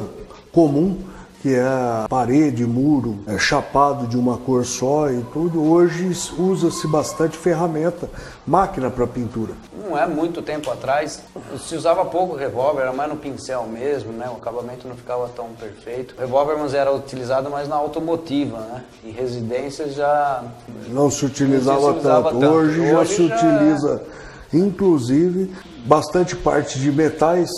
comum 0.52 0.98
que 1.44 1.54
é 1.54 1.60
a 1.60 2.06
parede, 2.08 2.64
muro, 2.64 3.18
é 3.26 3.36
chapado 3.36 4.06
de 4.06 4.16
uma 4.16 4.38
cor 4.38 4.64
só 4.64 5.10
e 5.10 5.22
tudo. 5.30 5.62
Hoje 5.62 6.10
usa-se 6.38 6.86
bastante 6.86 7.36
ferramenta, 7.36 8.08
máquina 8.46 8.88
para 8.88 9.06
pintura. 9.06 9.52
Não 9.86 9.94
é 9.98 10.06
muito 10.06 10.40
tempo 10.40 10.70
atrás, 10.70 11.22
se 11.58 11.76
usava 11.76 12.02
pouco 12.06 12.34
revólver, 12.34 12.80
era 12.80 12.94
mais 12.94 13.10
no 13.10 13.16
pincel 13.16 13.66
mesmo, 13.66 14.10
né? 14.10 14.26
O 14.32 14.38
acabamento 14.38 14.88
não 14.88 14.96
ficava 14.96 15.28
tão 15.36 15.48
perfeito. 15.48 16.14
O 16.16 16.20
revólver 16.20 16.56
mas 16.56 16.72
era 16.72 16.90
utilizado 16.90 17.50
mais 17.50 17.68
na 17.68 17.76
automotiva, 17.76 18.60
né? 18.60 18.82
Em 19.04 19.10
residências 19.10 19.94
já 19.94 20.42
não 20.88 21.10
se 21.10 21.26
utilizava, 21.26 21.78
não 21.78 21.82
se 21.82 21.98
utilizava 21.98 22.22
tanto. 22.30 22.40
tanto. 22.40 22.54
Hoje, 22.54 22.80
Hoje, 22.80 22.90
já 22.90 23.04
se 23.04 23.28
já... 23.28 23.36
utiliza, 23.36 24.02
inclusive, 24.50 25.54
bastante 25.84 26.34
parte 26.36 26.78
de 26.78 26.90
metais 26.90 27.50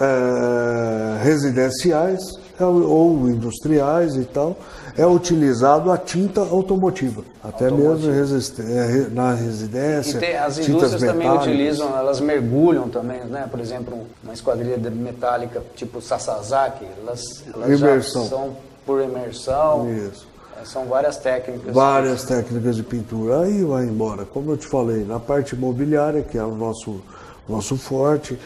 é, 0.00 1.18
residenciais 1.24 2.43
ou 2.60 3.28
industriais 3.28 4.14
e 4.16 4.24
tal, 4.24 4.56
é 4.96 5.06
utilizado 5.06 5.90
a 5.90 5.98
tinta 5.98 6.40
automotiva, 6.40 7.24
até 7.42 7.66
automotiva. 7.66 8.12
mesmo 8.12 8.62
é, 8.62 9.08
na 9.10 9.34
residência. 9.34 10.18
E 10.18 10.20
tem, 10.20 10.36
as 10.36 10.58
indústrias 10.58 11.02
também 11.02 11.30
utilizam, 11.30 11.96
elas 11.98 12.20
mergulham 12.20 12.88
também, 12.88 13.24
né? 13.24 13.48
Por 13.50 13.58
exemplo, 13.58 14.06
uma 14.22 14.32
esquadrilha 14.32 14.78
metálica 14.90 15.62
tipo 15.74 16.00
Sasazaki, 16.00 16.86
elas, 17.02 17.42
elas 17.52 17.80
imersão. 17.80 18.24
são 18.26 18.56
por 18.86 19.02
imersão. 19.02 19.92
Isso. 19.92 20.26
É, 20.60 20.64
são 20.64 20.84
várias 20.86 21.16
técnicas. 21.16 21.74
Várias 21.74 22.24
técnicas 22.24 22.76
de 22.76 22.82
pintura. 22.82 23.40
Aí 23.40 23.64
vai 23.64 23.84
embora. 23.84 24.24
Como 24.24 24.52
eu 24.52 24.56
te 24.56 24.66
falei, 24.66 25.04
na 25.04 25.18
parte 25.18 25.56
imobiliária, 25.56 26.22
que 26.22 26.38
é 26.38 26.44
o 26.44 26.54
nosso, 26.54 27.00
nosso 27.48 27.76
forte, 27.76 28.38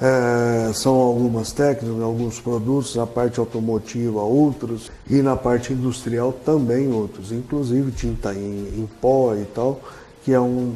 é, 0.00 0.72
são 0.74 0.94
algumas 0.94 1.52
técnicas, 1.52 2.02
alguns 2.02 2.38
produtos, 2.38 2.94
na 2.96 3.06
parte 3.06 3.40
automotiva 3.40 4.20
outros 4.20 4.90
e 5.08 5.22
na 5.22 5.36
parte 5.36 5.72
industrial 5.72 6.32
também 6.32 6.92
outros, 6.92 7.32
inclusive 7.32 7.90
tinta 7.92 8.34
em, 8.34 8.80
em 8.80 8.88
pó 9.00 9.34
e 9.34 9.44
tal, 9.46 9.80
que 10.24 10.32
é 10.32 10.40
um. 10.40 10.74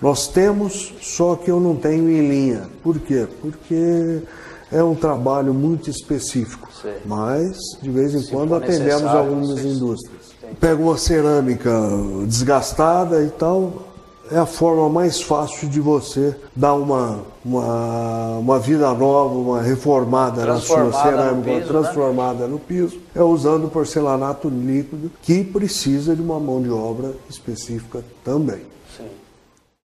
Nós 0.00 0.28
temos, 0.28 0.94
só 1.00 1.34
que 1.34 1.50
eu 1.50 1.58
não 1.58 1.74
tenho 1.74 2.08
em 2.10 2.28
linha. 2.28 2.68
Por 2.82 3.00
quê? 3.00 3.26
Porque 3.40 4.22
é 4.70 4.82
um 4.82 4.94
trabalho 4.94 5.52
muito 5.54 5.90
específico, 5.90 6.68
Sim. 6.80 6.92
mas 7.06 7.56
de 7.80 7.90
vez 7.90 8.14
em 8.14 8.20
Se 8.20 8.30
quando 8.30 8.54
atendemos 8.54 9.04
algumas 9.04 9.64
indústrias. 9.64 10.18
Pega 10.60 10.80
uma 10.80 10.96
cerâmica 10.96 11.70
desgastada 12.26 13.22
e 13.22 13.28
tal, 13.28 13.87
é 14.30 14.38
a 14.38 14.46
forma 14.46 14.88
mais 14.88 15.20
fácil 15.20 15.68
de 15.68 15.80
você 15.80 16.36
dar 16.54 16.74
uma, 16.74 17.20
uma, 17.44 18.38
uma 18.38 18.58
vida 18.58 18.92
nova, 18.92 19.34
uma 19.34 19.62
reformada 19.62 20.44
na 20.44 20.58
sua 20.58 20.92
cerâmica, 20.92 21.50
piso, 21.50 21.60
né? 21.60 21.66
transformada 21.66 22.44
né? 22.44 22.48
no 22.48 22.58
piso, 22.58 22.98
é 23.14 23.22
usando 23.22 23.70
porcelanato 23.70 24.48
líquido 24.48 25.10
que 25.22 25.42
precisa 25.44 26.14
de 26.14 26.22
uma 26.22 26.38
mão 26.38 26.62
de 26.62 26.70
obra 26.70 27.12
específica 27.28 28.04
também. 28.24 28.60